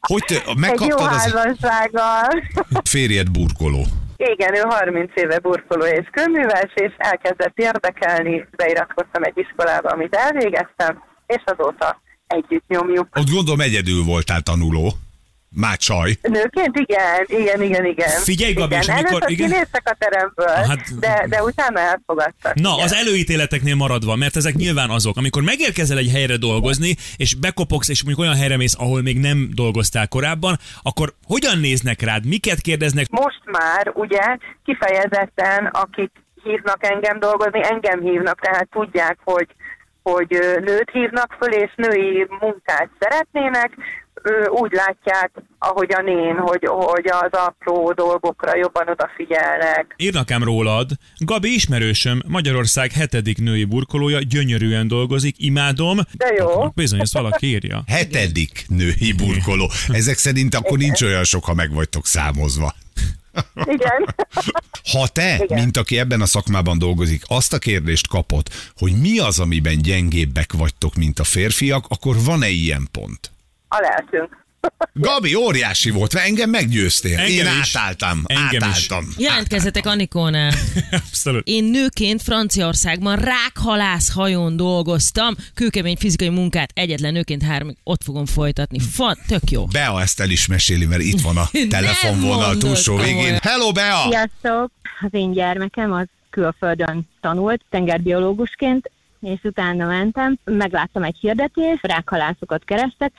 Hogy 0.00 0.22
te, 0.26 0.34
Egy 0.34 0.42
jó 0.46 0.52
megkaptad 0.54 1.00
az 1.00 1.16
házassággal. 1.16 2.42
férjed 2.84 3.30
burkoló? 3.30 3.86
Igen, 4.28 4.54
ő 4.54 4.60
30 4.60 5.10
éve 5.14 5.38
burkoló 5.38 5.84
és 5.84 6.08
kőműves, 6.10 6.72
és 6.74 6.92
elkezdett 6.96 7.58
érdekelni, 7.58 8.46
beiratkoztam 8.56 9.22
egy 9.22 9.38
iskolába, 9.38 9.88
amit 9.88 10.14
elvégeztem, 10.14 11.02
és 11.26 11.42
azóta 11.44 12.00
együtt 12.26 12.64
nyomjuk. 12.68 13.08
Ott 13.16 13.30
gondolom 13.30 13.60
egyedül 13.60 14.04
voltál 14.04 14.40
tanuló. 14.40 14.92
Már 15.56 15.76
csaj. 15.76 16.12
Nőként 16.22 16.76
igen, 16.76 17.24
igen, 17.26 17.62
igen, 17.62 17.84
igen. 17.84 18.08
Figyelj, 18.08 18.52
Gabi, 18.52 18.74
igen. 18.74 18.80
és 18.80 18.88
amikor- 18.88 19.30
igen. 19.30 19.48
kinéztek 19.48 19.82
a 19.88 19.96
teremből, 19.98 20.46
Hát- 20.46 20.98
de, 20.98 21.26
de 21.28 21.42
utána 21.42 21.80
elfogadtak. 21.80 22.54
Na, 22.54 22.72
igen. 22.72 22.84
az 22.84 22.94
előítéleteknél 22.94 23.74
maradva, 23.74 24.16
mert 24.16 24.36
ezek 24.36 24.54
nyilván 24.54 24.90
azok, 24.90 25.16
amikor 25.16 25.42
megérkezel 25.42 25.98
egy 25.98 26.10
helyre 26.10 26.36
dolgozni, 26.36 26.96
és 27.16 27.34
bekopogsz, 27.34 27.88
és 27.88 28.04
mondjuk 28.04 28.26
olyan 28.26 28.38
helyre 28.38 28.56
mész, 28.56 28.74
ahol 28.78 29.02
még 29.02 29.18
nem 29.18 29.48
dolgoztál 29.54 30.08
korábban, 30.08 30.56
akkor 30.82 31.14
hogyan 31.26 31.58
néznek 31.58 32.00
rád, 32.02 32.26
miket 32.26 32.60
kérdeznek? 32.60 33.08
most 33.10 33.40
már 33.44 33.90
ugye 33.94 34.36
kifejezetten, 34.64 35.66
akik 35.66 36.10
hívnak 36.44 36.84
engem 36.86 37.18
dolgozni, 37.20 37.60
engem 37.64 38.00
hívnak, 38.00 38.40
tehát 38.40 38.68
tudják, 38.70 39.18
hogy, 39.24 39.46
hogy 40.02 40.26
nőt 40.64 40.90
hívnak 40.92 41.36
föl, 41.40 41.52
és 41.52 41.72
női 41.76 42.26
munkát 42.40 42.88
szeretnének, 42.98 43.70
úgy 44.48 44.72
látják, 44.72 45.30
ahogyan 45.58 46.08
én, 46.08 46.36
hogy, 46.36 46.66
hogy 46.66 47.08
az 47.08 47.30
apró 47.30 47.92
dolgokra 47.92 48.56
jobban 48.56 48.88
odafigyelnek. 48.88 49.94
Írnak 49.96 50.30
ám 50.30 50.44
rólad, 50.44 50.90
Gabi 51.18 51.54
ismerősöm, 51.54 52.22
Magyarország 52.26 52.92
hetedik 52.92 53.38
női 53.38 53.64
burkolója, 53.64 54.18
gyönyörűen 54.18 54.88
dolgozik, 54.88 55.34
imádom. 55.38 55.98
De 56.12 56.34
jó. 56.38 56.68
Bizony, 56.74 57.00
ezt 57.00 57.12
valaki 57.12 57.46
írja. 57.46 57.82
Hetedik 57.96 58.64
női 58.68 59.12
burkoló. 59.16 59.70
Ezek 59.88 60.16
szerint 60.16 60.54
akkor 60.54 60.78
nincs 60.78 61.02
olyan 61.02 61.24
sok, 61.24 61.44
ha 61.44 61.54
meg 61.54 61.72
vagytok 61.72 62.06
számozva. 62.06 62.74
Igen. 63.54 64.06
Ha 64.92 65.06
te, 65.06 65.38
Igen. 65.42 65.58
mint 65.62 65.76
aki 65.76 65.98
ebben 65.98 66.20
a 66.20 66.26
szakmában 66.26 66.78
dolgozik, 66.78 67.22
azt 67.26 67.52
a 67.52 67.58
kérdést 67.58 68.08
kapod, 68.08 68.46
hogy 68.76 68.92
mi 69.00 69.18
az, 69.18 69.38
amiben 69.38 69.82
gyengébbek 69.82 70.52
vagytok, 70.52 70.94
mint 70.94 71.18
a 71.18 71.24
férfiak, 71.24 71.84
akkor 71.88 72.16
van-e 72.24 72.48
ilyen 72.48 72.88
pont? 72.92 73.30
A 73.72 73.80
lelkünk. 73.80 74.38
Gabi, 74.92 75.34
óriási 75.34 75.90
volt, 75.90 76.14
mert 76.14 76.26
engem 76.26 76.50
meggyőztél. 76.50 77.18
Engem 77.18 77.46
Én 77.46 77.60
is. 77.60 77.76
átálltam. 77.76 78.22
Engem 78.26 78.48
is. 78.48 78.62
átálltam. 78.62 79.04
Jelentkezzetek 79.16 79.86
Anikónál. 79.86 80.52
Abszolút. 81.06 81.42
Én 81.46 81.64
nőként 81.64 82.22
Franciaországban 82.22 83.16
rákhalász 83.16 84.12
hajón 84.12 84.56
dolgoztam, 84.56 85.34
kőkemény 85.54 85.96
fizikai 85.96 86.28
munkát 86.28 86.70
egyetlen 86.74 87.12
nőként 87.12 87.42
három, 87.42 87.74
ott 87.84 88.02
fogom 88.02 88.26
folytatni. 88.26 88.78
Fa, 88.80 89.16
tök 89.26 89.50
jó. 89.50 89.64
Bea 89.66 90.00
ezt 90.00 90.20
el 90.20 90.30
is 90.30 90.46
meséli, 90.46 90.86
mert 90.86 91.02
itt 91.02 91.20
van 91.20 91.36
a 91.36 91.44
telefonvonal 91.68 92.56
túlsó 92.56 92.96
végén. 92.96 93.38
Hello, 93.42 93.72
Bea! 93.72 94.02
Sziasztok! 94.08 94.70
Az 95.00 95.08
én 95.10 95.32
gyermekem 95.32 95.92
az 95.92 96.06
külföldön 96.30 97.08
tanult 97.20 97.62
tengerbiológusként, 97.70 98.90
és 99.20 99.38
utána 99.42 99.86
mentem, 99.86 100.38
megláttam 100.44 101.02
egy 101.02 101.16
hirdetést, 101.20 101.86
rákhalászokat 101.86 102.64
kerestek, 102.64 103.12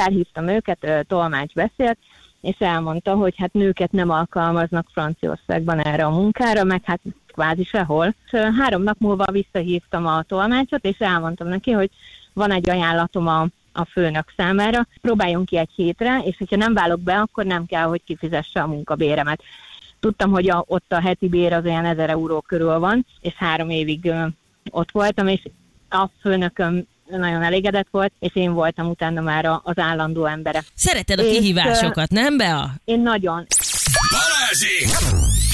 felhívtam 0.00 0.48
őket, 0.48 1.06
tolmács 1.08 1.52
beszélt, 1.52 1.98
és 2.40 2.56
elmondta, 2.58 3.14
hogy 3.14 3.34
hát 3.36 3.52
nőket 3.52 3.92
nem 3.92 4.10
alkalmaznak 4.10 4.86
Franciaországban 4.92 5.78
erre 5.78 6.04
a 6.04 6.10
munkára, 6.10 6.64
meg 6.64 6.80
hát 6.84 7.00
kvázi 7.26 7.64
sehol. 7.64 8.14
És, 8.24 8.38
három 8.58 8.82
nap 8.82 8.98
múlva 8.98 9.24
visszahívtam 9.32 10.06
a 10.06 10.22
tolmácsot, 10.22 10.84
és 10.84 10.98
elmondtam 10.98 11.48
neki, 11.48 11.70
hogy 11.70 11.90
van 12.32 12.50
egy 12.50 12.70
ajánlatom 12.70 13.26
a, 13.26 13.46
a 13.72 13.84
főnök 13.84 14.32
számára, 14.36 14.86
próbáljon 15.00 15.44
ki 15.44 15.56
egy 15.56 15.70
hétre, 15.74 16.20
és 16.24 16.36
hogyha 16.36 16.56
nem 16.56 16.74
válok 16.74 17.00
be, 17.00 17.18
akkor 17.18 17.44
nem 17.44 17.66
kell, 17.66 17.84
hogy 17.84 18.02
kifizesse 18.04 18.60
a 18.60 18.66
munkabéremet. 18.66 19.42
Tudtam, 20.00 20.30
hogy 20.30 20.50
a, 20.50 20.64
ott 20.66 20.92
a 20.92 21.00
heti 21.00 21.28
bér 21.28 21.52
az 21.52 21.64
olyan 21.64 21.84
1000 21.84 22.10
euró 22.10 22.40
körül 22.40 22.78
van, 22.78 23.06
és 23.20 23.34
három 23.34 23.70
évig 23.70 24.04
ö, 24.04 24.26
ott 24.70 24.90
voltam, 24.90 25.26
és 25.26 25.42
a 25.88 26.08
főnököm 26.20 26.86
nagyon 27.18 27.42
elégedett 27.42 27.88
volt, 27.90 28.12
és 28.20 28.30
én 28.34 28.52
voltam 28.52 28.88
utána 28.88 29.20
már 29.20 29.44
a- 29.44 29.60
az 29.64 29.78
állandó 29.78 30.26
embere. 30.26 30.64
Szereted 30.74 31.18
a 31.18 31.22
És, 31.22 31.36
kihívásokat, 31.38 32.10
nem 32.10 32.36
Bea? 32.36 32.74
Én 32.84 33.00
nagyon. 33.00 33.46
Balázsi! 34.10 34.86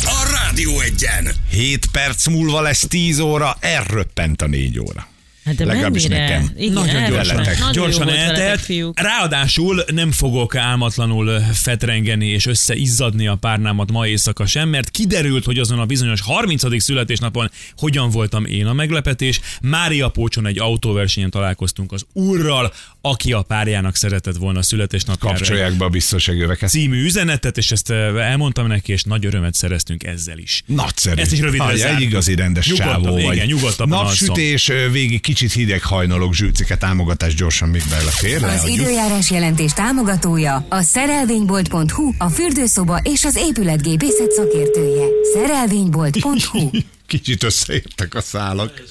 A 0.05 0.39
Rádió 0.41 0.81
egyen! 0.81 1.27
7 1.51 1.87
perc 1.93 2.27
múlva 2.27 2.61
lesz 2.61 2.87
10 2.87 3.19
óra, 3.21 3.57
elröppent 3.61 4.43
a 4.43 4.47
4 4.47 4.79
óra. 4.79 5.07
Hát 5.47 5.55
de 5.55 5.65
Legalábbis 5.65 6.07
mennyire? 6.07 6.29
nekem. 6.29 6.51
Igen, 6.57 6.73
Nagyon 6.73 7.11
gyorsan. 7.11 7.37
Nagyon 7.37 7.73
gyorsan 7.73 8.07
veletek, 8.07 8.29
eltelt. 8.29 8.61
fiúk. 8.61 9.01
Ráadásul 9.01 9.85
nem 9.93 10.13
fogok 10.13 10.57
álmatlanul 10.57 11.41
fetrengeni 11.53 12.27
és 12.27 12.47
összeizzadni 12.47 13.27
a 13.27 13.35
párnámat 13.35 13.91
ma 13.93 14.07
éjszaka 14.07 14.47
sem, 14.47 14.69
mert 14.69 14.91
kiderült, 14.91 15.45
hogy 15.45 15.59
azon 15.59 15.79
a 15.79 15.85
bizonyos 15.87 16.21
30. 16.21 16.83
születésnapon 16.83 17.51
hogyan 17.77 18.11
voltam 18.11 18.45
én 18.45 18.67
a 18.67 18.73
meglepetés. 18.73 19.41
Mária 19.63 20.09
Pócson 20.09 20.47
egy 20.47 20.59
autóversenyen 20.59 21.31
találkoztunk 21.31 21.93
az 21.93 22.05
úrral, 22.13 22.73
aki 23.01 23.33
a 23.33 23.43
párjának 23.43 23.97
szeretett 23.97 24.37
volna 24.37 24.59
a 24.59 24.63
születésnapjára 24.63 25.37
Kapcsolják 25.37 25.73
be 25.77 25.85
a 25.85 25.89
biztonságöveket. 25.89 26.71
című 26.71 27.05
üzenetet, 27.05 27.57
és 27.57 27.71
ezt 27.71 27.91
eh, 27.91 28.15
elmondtam 28.31 28.67
neki, 28.67 28.93
és 28.93 29.03
nagy 29.03 29.27
örömet 29.27 29.55
szereztünk 29.55 30.05
ezzel 30.05 30.39
is. 30.39 30.63
Nagyszerű. 30.67 31.21
Ezt 31.21 31.33
is 31.33 31.39
rövidre. 31.41 31.95
Egy 31.95 32.01
igazi 32.01 32.35
rendes 32.35 32.67
csávó 32.73 33.13
vagy. 33.13 33.35
igen, 33.35 33.47
nyugodtabban 33.47 34.05
Napsütés, 34.05 34.69
ö, 34.69 34.91
végig 34.91 35.21
kicsit 35.37 35.53
hideg 35.53 35.83
hajnalok, 35.83 36.35
zsűcike 36.35 36.77
támogatás 36.77 37.35
gyorsan 37.35 37.69
még 37.69 37.83
belefér. 37.89 38.35
Az 38.35 38.41
leadjuk. 38.43 38.77
időjárás 38.79 39.31
jelentés 39.31 39.73
támogatója 39.73 40.67
a 40.69 40.81
szerelvénybolt.hu, 40.81 42.13
a 42.19 42.29
fürdőszoba 42.29 43.01
és 43.03 43.25
az 43.25 43.37
épületgépészet 43.37 44.31
szakértője. 44.31 45.07
Szerelvénybolt.hu 45.35 46.71
Kicsit 47.07 47.43
összeértek 47.43 48.15
a 48.15 48.21
szálak. 48.21 48.83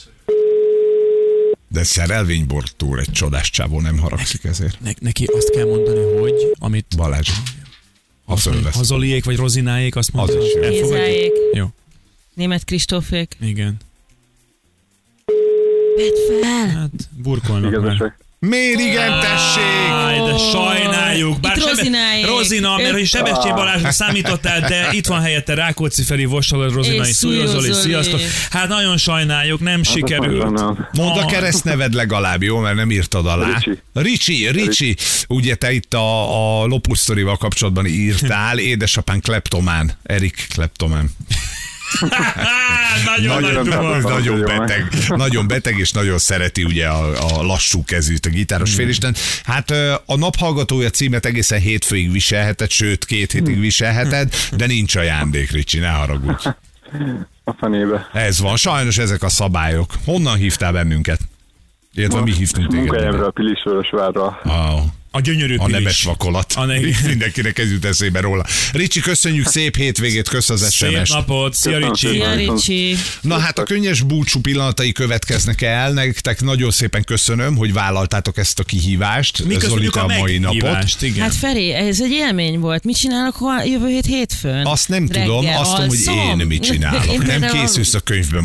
De 1.67 1.83
szerelvénybortúr 1.83 2.99
egy 2.99 3.11
csodás 3.11 3.49
csávó, 3.49 3.81
nem 3.81 3.97
haragszik 3.97 4.43
ezért. 4.43 4.79
Ne- 4.81 4.91
neki 4.99 5.25
azt 5.25 5.49
kell 5.49 5.65
mondani, 5.65 6.19
hogy 6.19 6.33
amit 6.59 6.85
Balázs. 6.97 7.29
Ha 8.25 8.35
fölvesz. 8.35 8.75
Hazoliék 8.75 9.25
vagy 9.25 9.35
Rozináék, 9.35 9.95
azt 9.95 10.13
mondta. 10.13 10.37
Az 10.37 10.43
is 10.43 10.79
jó. 10.79 10.95
Jó, 11.53 11.67
német 12.33 12.63
Kristófék. 12.63 13.37
igen. 13.41 13.77
Vedd 15.95 16.41
fel! 16.41 16.67
Hát 16.67 17.09
burkolnak 17.23 17.71
már. 17.71 17.81
Igazság. 17.81 18.17
Miért 18.39 18.79
igen, 18.79 19.19
tessék? 19.19 19.91
Áj, 19.91 20.19
de 20.19 20.37
sajnáljuk. 20.37 21.37
Itt 21.41 21.63
Rozináék. 21.67 22.25
Rozina, 22.25 22.77
mert 22.77 22.91
hogy 22.91 23.05
Sebestyén 23.05 23.55
Balázsra 23.55 23.91
számítottál, 23.91 24.59
de 24.59 24.89
itt 24.91 25.07
van 25.07 25.21
helyette 25.21 25.53
Rákóczi 25.53 26.03
Feri, 26.03 26.25
Vossal, 26.25 26.69
Rozina 26.69 27.07
És 27.07 27.15
Szújó 27.15 27.45
Zoli. 27.45 27.73
Sziasztok. 27.73 28.19
Hát 28.49 28.67
nagyon 28.67 28.97
sajnáljuk, 28.97 29.59
nem 29.59 29.83
sikerült. 29.83 30.41
sajnálom. 30.41 30.87
Mondd 30.91 31.19
a 31.19 31.25
keresztneved 31.25 31.93
legalább, 31.93 32.43
jó, 32.43 32.57
mert 32.59 32.75
nem 32.75 32.91
írtad 32.91 33.25
alá. 33.25 33.47
Ricsi. 33.47 33.79
Ricsi, 33.93 34.51
Ricsi. 34.51 34.95
Ugye 35.27 35.55
te 35.55 35.71
itt 35.71 35.93
a, 35.93 36.61
a 36.61 36.65
lopusztorival 36.65 37.37
kapcsolatban 37.37 37.85
írtál, 37.85 38.57
édesapán 38.57 39.21
kleptomán, 39.21 39.91
Erik 40.03 40.47
kleptomán. 40.53 41.09
nagyon 43.15 43.41
nagy 43.41 43.53
Nagyon 43.53 43.69
tapasztalat. 43.69 44.25
nagyon 44.25 44.41
beteg, 44.45 44.87
nagyon 45.07 45.47
beteg, 45.47 45.77
és 45.77 45.91
nagyon 45.91 46.17
szereti 46.17 46.63
ugye 46.63 46.87
a, 46.87 47.37
a 47.39 47.43
lassú 47.43 47.83
kezűt, 47.83 48.25
a 48.25 48.29
gitáros 48.29 48.69
Hmm. 48.69 48.77
félisten. 48.77 49.15
Hát 49.43 49.71
a 50.05 50.15
naphallgatója 50.15 50.89
címet 50.89 51.25
egészen 51.25 51.59
hétfőig 51.59 52.11
viselheted, 52.11 52.69
sőt 52.69 53.05
két 53.05 53.31
hétig 53.31 53.53
Hmm. 53.53 53.61
viselheted, 53.61 54.33
de 54.51 54.65
nincs 54.65 54.95
ajándék, 54.95 55.51
Ricsi, 55.51 55.79
ne 55.79 55.89
haragudj. 55.89 56.47
A 57.43 57.53
fenébe. 57.59 58.09
Ez 58.13 58.39
van, 58.39 58.57
sajnos 58.57 58.97
ezek 58.97 59.23
a 59.23 59.29
szabályok. 59.29 59.93
Honnan 60.05 60.35
hívtál 60.37 60.71
bennünket? 60.71 61.19
Illetve 61.93 62.21
mi 62.21 62.33
hívtunk 62.33 62.67
téged. 62.67 62.83
Munkahelyemről, 62.85 63.31
Pilisvörösvárra. 63.31 64.25
A, 64.27 64.83
A 65.15 65.21
gyönyörű 65.21 65.55
a 65.55 65.67
nemes 65.67 66.03
vakolat. 66.03 66.53
A 66.55 66.65
ne- 66.65 66.79
Mindenkinek 67.07 67.59
ez 67.59 67.71
jut 67.71 67.85
eszébe 67.85 68.19
róla. 68.19 68.45
Ricsi, 68.71 68.99
köszönjük, 68.99 69.47
szép 69.47 69.75
hétvégét, 69.75 70.27
kösz 70.27 70.49
az 70.49 70.73
Szép 70.73 70.89
sms 70.91 71.09
napot, 71.09 71.53
szia 71.53 71.77
Ricsi. 71.77 72.07
Szia, 72.07 72.33
Ricsi! 72.35 72.95
Na 73.21 73.37
hát 73.37 73.59
a 73.59 73.63
könnyes 73.63 74.01
búcsú 74.01 74.39
pillanatai 74.39 74.91
következnek 74.91 75.61
el. 75.61 75.91
Nektek 75.91 76.41
nagyon 76.41 76.71
szépen 76.71 77.03
köszönöm, 77.03 77.55
hogy 77.55 77.73
vállaltátok 77.73 78.37
ezt 78.37 78.59
a 78.59 78.63
kihívást. 78.63 79.43
Mi 79.45 79.53
köszönjük 79.53 79.69
Zolita 79.93 79.99
a 80.05 80.13
a 80.13 80.17
mai 80.19 80.37
napot. 80.37 81.01
igen. 81.01 81.23
Hát 81.23 81.35
Feri, 81.35 81.73
ez 81.73 82.01
egy 82.01 82.11
élmény 82.11 82.59
volt. 82.59 82.83
Mit 82.83 82.97
csinálok 82.97 83.35
ha 83.35 83.63
jövő 83.63 83.87
hét 83.87 84.05
hétfőn? 84.05 84.65
Azt 84.65 84.87
nem 84.87 85.07
tudom, 85.07 85.43
Reggel 85.43 85.59
azt 85.59 85.71
tudom, 85.75 85.87
hogy 85.87 86.39
én 86.39 86.47
mit 86.47 86.63
csinálok. 86.63 87.05
Én 87.13 87.21
Nem 87.25 87.41
készülsz 87.51 87.93
a 87.93 87.99
könyvbe 87.99 88.41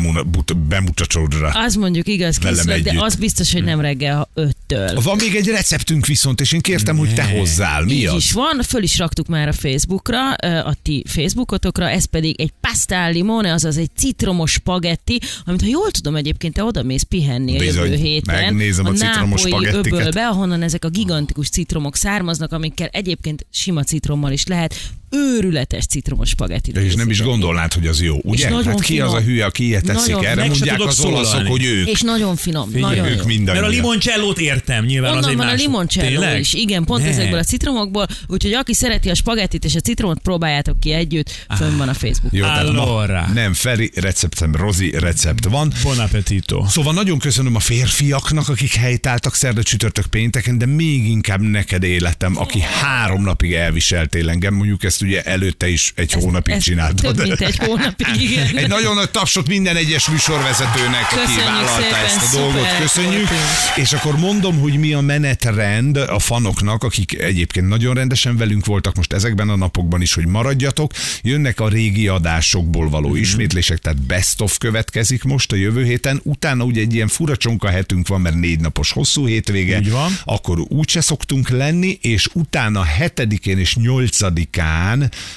bemutatódra. 0.69 1.47
Az 1.47 1.75
mondjuk 1.75 2.07
igaz, 2.07 2.37
készülök, 2.37 2.79
de 2.79 2.93
az 2.97 3.15
biztos, 3.15 3.51
hogy 3.51 3.63
nem 3.63 3.79
reggel 3.81 4.29
öttől. 4.33 5.01
Van 5.01 5.15
még 5.15 5.35
egy 5.35 5.47
receptünk 5.47 6.05
viszont, 6.05 6.41
és 6.41 6.51
én 6.51 6.60
kértem, 6.61 6.97
hogy 6.97 7.13
te 7.13 7.23
hozzál. 7.23 7.83
Mi 7.83 7.91
Így 7.93 8.05
az? 8.05 8.15
is 8.15 8.31
van, 8.31 8.61
föl 8.63 8.83
is 8.83 8.97
raktuk 8.97 9.27
már 9.27 9.47
a 9.47 9.53
Facebookra, 9.53 10.33
a 10.63 10.73
ti 10.81 11.03
Facebookotokra, 11.07 11.89
ez 11.89 12.05
pedig 12.05 12.41
egy 12.41 12.51
pastál 12.61 13.11
limone, 13.11 13.53
azaz 13.53 13.77
egy 13.77 13.89
citromos 13.95 14.51
spagetti, 14.51 15.19
amit 15.45 15.61
ha 15.61 15.67
jól 15.67 15.91
tudom 15.91 16.15
egyébként, 16.15 16.53
te 16.53 16.63
oda 16.63 16.83
mész 16.83 17.03
pihenni 17.03 17.55
a 17.55 17.59
Bizony, 17.59 17.83
jövő 17.91 17.95
héten. 18.03 18.43
megnézem 18.43 18.85
a 18.85 18.91
citromos 18.91 19.43
nápolyi 19.43 19.65
spagettiket. 19.65 19.99
öbölbe, 19.99 20.27
ahonnan 20.27 20.61
ezek 20.61 20.85
a 20.85 20.89
gigantikus 20.89 21.49
citromok 21.49 21.95
származnak, 21.95 22.51
amikkel 22.51 22.87
egyébként 22.87 23.45
sima 23.51 23.83
citrommal 23.83 24.31
is 24.31 24.45
lehet 24.45 24.75
őrületes 25.11 25.85
citromos 25.85 26.29
spagettit. 26.29 26.77
És 26.77 26.93
nem 26.95 27.09
is 27.09 27.21
gondolnád, 27.21 27.73
hogy 27.73 27.87
az 27.87 28.01
jó, 28.01 28.17
ugye? 28.23 28.49
nagyon 28.49 28.65
Hát 28.71 28.81
ki 28.81 28.93
finom. 28.93 29.07
az 29.07 29.13
a 29.13 29.21
hülye, 29.21 29.45
aki 29.45 29.65
ilyet 29.65 29.83
teszik? 29.85 30.13
Nagyon 30.15 30.29
Erre 30.29 30.45
mondják 30.45 30.79
az 30.79 30.99
olaszok, 30.99 31.25
szólalni. 31.25 31.49
hogy 31.49 31.63
ők. 31.65 31.87
És 31.87 32.01
nagyon 32.01 32.35
finom, 32.35 32.69
Figyelj, 32.71 32.95
nagyon 32.95 33.11
ők 33.11 33.19
jó. 33.19 33.25
mindannyian. 33.25 33.63
Mert 33.65 33.75
a 33.75 33.75
limoncellót 33.81 34.39
értem, 34.39 34.85
nyilván 34.85 35.11
az 35.11 35.17
Onnan 35.17 35.29
egy 35.29 35.35
van 35.37 35.47
a 35.47 35.49
más. 35.51 35.59
limoncello 35.61 36.07
Tényleg? 36.07 36.39
is. 36.39 36.53
Igen, 36.53 36.83
pont 36.83 37.03
Ne. 37.03 37.09
ezekből 37.09 37.39
a 37.39 37.43
citromokból. 37.43 38.07
Úgyhogy 38.27 38.53
aki 38.53 38.73
szereti 38.73 39.09
a 39.09 39.15
spagettit 39.15 39.65
és 39.65 39.75
a 39.75 39.79
citromot, 39.79 40.19
próbáljátok 40.19 40.79
ki 40.79 40.91
együtt. 40.91 41.45
Fönn 41.57 41.77
van 41.77 41.89
a 41.89 41.93
Facebook. 41.93 42.33
Jó, 42.33 42.43
tehát 42.43 42.71
ma 42.71 42.81
Allora. 42.81 43.27
nem 43.33 43.53
Feri 43.53 43.91
receptem, 43.95 44.55
Rozi 44.55 44.91
recept 44.99 45.45
van. 45.45 45.71
Bon 45.83 45.99
appetito. 45.99 46.65
Szóval 46.67 46.93
nagyon 46.93 47.19
köszönöm 47.19 47.55
a 47.55 47.59
férfiaknak, 47.59 48.49
akik 48.49 48.73
helytáltak 48.73 49.35
szerda 49.35 49.63
csütörtök 49.63 50.05
pénteken, 50.05 50.57
de 50.57 50.65
még 50.65 51.07
inkább 51.07 51.41
neked 51.41 51.83
életem, 51.83 52.37
aki 52.37 52.59
három 52.81 53.23
napig 53.23 53.53
elviseltél 53.53 54.29
engem, 54.29 54.53
mondjuk 54.53 54.83
ezt 54.83 55.00
ugye 55.01 55.21
előtte 55.21 55.67
is 55.67 55.93
egy 55.95 56.11
hónapig 56.11 56.53
Ez 56.53 56.63
csináltad. 56.63 57.15
Több 57.15 57.27
mint 57.27 57.41
egy 57.41 57.57
hónapig, 57.57 58.07
igen. 58.31 58.57
Egy 58.57 58.67
nagyon 58.67 58.95
nagy 58.95 59.09
tapsot 59.11 59.47
minden 59.47 59.75
egyes 59.75 60.09
műsorvezetőnek, 60.09 61.03
aki 61.11 61.15
Köszönjük 61.15 61.43
vállalta 61.45 61.81
szépen, 61.81 62.03
ezt 62.05 62.17
a 62.17 62.19
szuperek 62.19 62.51
dolgot. 62.53 62.77
Köszönjük. 62.81 63.11
voltunk. 63.29 63.39
És 63.75 63.93
akkor 63.93 64.17
mondom, 64.17 64.59
hogy 64.59 64.79
mi 64.79 64.93
a 64.93 64.99
menetrend 65.01 65.97
a 65.97 66.19
fanoknak, 66.19 66.83
akik 66.83 67.17
egyébként 67.19 67.67
nagyon 67.67 67.93
rendesen 67.93 68.37
velünk 68.37 68.65
voltak 68.65 68.95
most 68.95 69.13
ezekben 69.13 69.49
a 69.49 69.55
napokban 69.55 70.01
is, 70.01 70.13
hogy 70.13 70.25
maradjatok. 70.27 70.91
Jönnek 71.23 71.59
a 71.59 71.67
régi 71.69 72.07
adásokból 72.07 72.89
való 72.89 73.07
Mhm. 73.09 73.17
ismétlések, 73.17 73.77
tehát 73.77 74.01
best 74.01 74.41
of 74.41 74.57
következik 74.57 75.23
most 75.23 75.51
a 75.51 75.55
jövő 75.55 75.83
héten. 75.83 76.19
Utána 76.23 76.63
ugye 76.63 76.81
egy 76.81 76.93
ilyen 76.93 77.07
fura 77.07 77.37
csonka 77.37 77.69
hetünk 77.69 78.07
van, 78.07 78.21
mert 78.21 78.35
négy 78.35 78.59
napos 78.59 78.91
hosszú 78.91 79.25
hétvége. 79.27 79.77
Így 79.79 79.91
van. 79.91 80.17
Akkor 80.25 80.59
úgyse 80.59 81.01
szoktunk 81.01 81.49
lenni, 81.49 81.97
és 82.01 82.27
utána 82.33 82.83
hetedikén 82.83 83.57
és 83.59 83.75
nyolcadikán, 83.75 84.90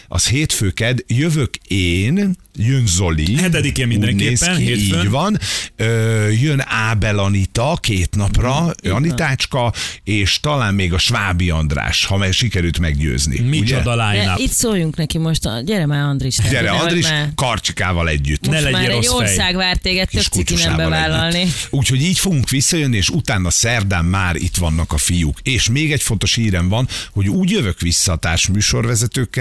az 0.09 0.29
hétfőked, 0.29 0.99
jövök 1.07 1.55
én, 1.69 2.37
jön 2.57 2.87
Zoli. 2.87 3.37
Hetedikén 3.37 3.85
úgy 3.85 3.91
mindenképpen, 3.91 4.57
néz 4.57 4.59
ki, 4.59 4.65
hétfőn. 4.65 5.05
Így 5.05 5.11
van. 5.11 5.39
Ö, 5.77 6.29
jön 6.29 6.63
Ábel 6.67 7.19
Anita 7.19 7.79
két 7.81 8.17
napra, 8.17 8.75
Anitácska, 8.83 9.73
és 10.05 10.41
talán 10.41 10.75
még 10.75 10.93
a 10.93 10.99
Svábi 10.99 11.51
András, 11.51 12.05
ha 12.05 12.17
meg 12.17 12.33
sikerült 12.33 12.79
meggyőzni. 12.79 13.41
Micsoda 13.41 14.11
line 14.11 14.35
itt 14.37 14.53
szóljunk 14.53 14.97
neki 14.97 15.19
most, 15.19 15.45
a, 15.47 15.61
gyere 15.61 15.87
már 15.87 16.03
Andris. 16.03 16.37
Gyere, 16.51 16.63
nehogy 16.63 16.81
Andris, 16.81 17.09
már. 17.09 17.33
Karcsikával 17.35 18.09
együtt. 18.09 18.47
Ne 18.47 18.51
Most 18.51 18.63
legyél 18.63 18.79
már 18.79 18.91
egy 18.91 19.07
fej. 19.07 19.17
ország 19.17 19.57
vár 19.57 19.77
téged, 19.77 20.09
több 20.09 20.23
ciki 20.23 20.55
nem 20.55 20.77
bevállalni. 20.77 21.47
Úgyhogy 21.71 22.03
így 22.03 22.19
fogunk 22.19 22.49
visszajönni, 22.51 22.97
és 22.97 23.09
utána 23.09 23.51
szerdán 23.51 24.05
már 24.05 24.37
itt 24.37 24.57
vannak 24.57 24.93
a 24.93 24.97
fiúk. 24.97 25.39
És 25.43 25.69
még 25.69 25.93
egy 25.93 26.03
fontos 26.03 26.35
hírem 26.35 26.69
van, 26.69 26.89
hogy 27.13 27.29
úgy 27.29 27.51
jövök 27.51 27.81
vissza 27.81 28.13
a 28.13 28.17
társ 28.17 28.47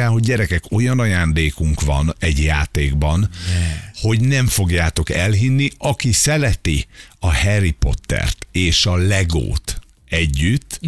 műsorvezetőkkel, 0.03 0.09
hogy 0.09 0.23
gyerekek, 0.23 0.63
olyan 0.71 0.99
ajándékunk 0.99 1.81
van 1.81 2.15
egy 2.19 2.43
játékban, 2.43 3.29
hogy 4.01 4.19
nem 4.21 4.47
fogjátok 4.47 5.09
elhinni, 5.09 5.69
aki 5.77 6.11
szereti 6.11 6.85
a 7.19 7.35
Harry 7.35 7.71
Pottert 7.71 8.47
és 8.51 8.85
a 8.85 8.95
Legót 8.95 9.82
együtt, 10.13 10.79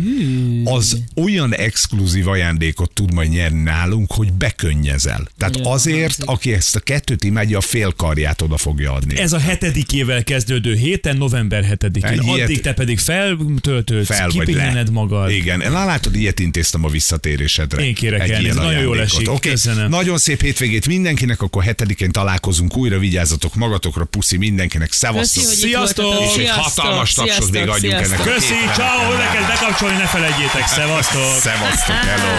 az 0.63 0.97
olyan 1.15 1.55
exkluzív 1.55 2.27
ajándékot 2.27 2.91
tud 2.93 3.13
majd 3.13 3.29
nyerni 3.29 3.61
nálunk, 3.61 4.11
hogy 4.11 4.33
bekönnyezel. 4.33 5.27
Tehát 5.37 5.53
Nagyon 5.53 5.71
azért, 5.71 6.17
aki 6.25 6.53
ezt 6.53 6.75
a 6.75 6.79
kettőt 6.79 7.23
imádja, 7.23 7.57
a 7.57 7.61
fél 7.61 7.93
karját 7.97 8.41
oda 8.41 8.57
fogja 8.57 8.93
adni. 8.93 9.17
Ez 9.19 9.33
a 9.33 9.39
hetedikével 9.39 10.23
kezdődő 10.23 10.75
héten, 10.75 11.17
november 11.17 11.63
7-én. 11.79 12.03
Egy 12.03 12.23
ilyet- 12.23 12.43
Addig 12.43 12.61
te 12.61 12.73
pedig 12.73 12.99
feltöltődsz, 12.99 14.07
fel 14.07 14.27
kipihened 14.27 14.91
magad. 14.91 15.31
Igen, 15.31 15.57
Na, 15.71 15.85
látod, 15.85 16.15
ilyet 16.15 16.39
intéztem 16.39 16.83
a 16.83 16.89
visszatérésedre. 16.89 17.83
Én 17.85 17.93
kérek 17.93 18.21
Egy 18.21 18.29
elnézést, 18.29 18.53
ilyen 18.55 18.65
nagyon 18.65 18.81
jól 18.83 19.01
esik, 19.01 19.31
Oké, 19.31 19.49
köszönöm. 19.49 19.89
Nagyon 19.89 20.17
szép 20.17 20.41
hétvégét 20.41 20.87
mindenkinek, 20.87 21.41
akkor 21.41 21.63
hetedikén 21.63 22.11
találkozunk 22.11 22.77
újra, 22.77 22.99
vigyázzatok 22.99 23.55
magatokra, 23.55 24.05
puszi 24.05 24.37
mindenkinek, 24.37 24.91
szevasztok. 24.91 25.43
Sziasztok! 25.43 26.13
És 26.21 26.25
egy 26.27 26.33
Sziasztok, 26.45 26.63
hatalmas 26.63 27.13
tapsot 27.13 27.33
sziasztok, 27.35 27.51
még 27.51 27.69
adjunk 27.69 27.95
sziasztok. 28.05 28.13
ennek 28.19 28.27
a 28.27 28.33
Köszi, 28.33 28.53
ciao, 28.75 29.14
neked 29.17 29.47
bekapcsolni, 29.47 29.95
ne 29.95 30.05
felejtjétek, 30.05 30.67
szevasztok! 30.67 31.39
Szevasztok, 31.47 31.95
hello. 31.95 32.33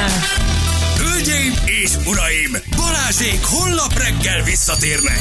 Hölgyeim 0.98 1.52
és 1.64 1.90
uraim, 2.06 2.56
Balázsék 2.76 3.44
holnap 3.44 3.98
reggel 3.98 4.42
visszatérnek. 4.42 5.20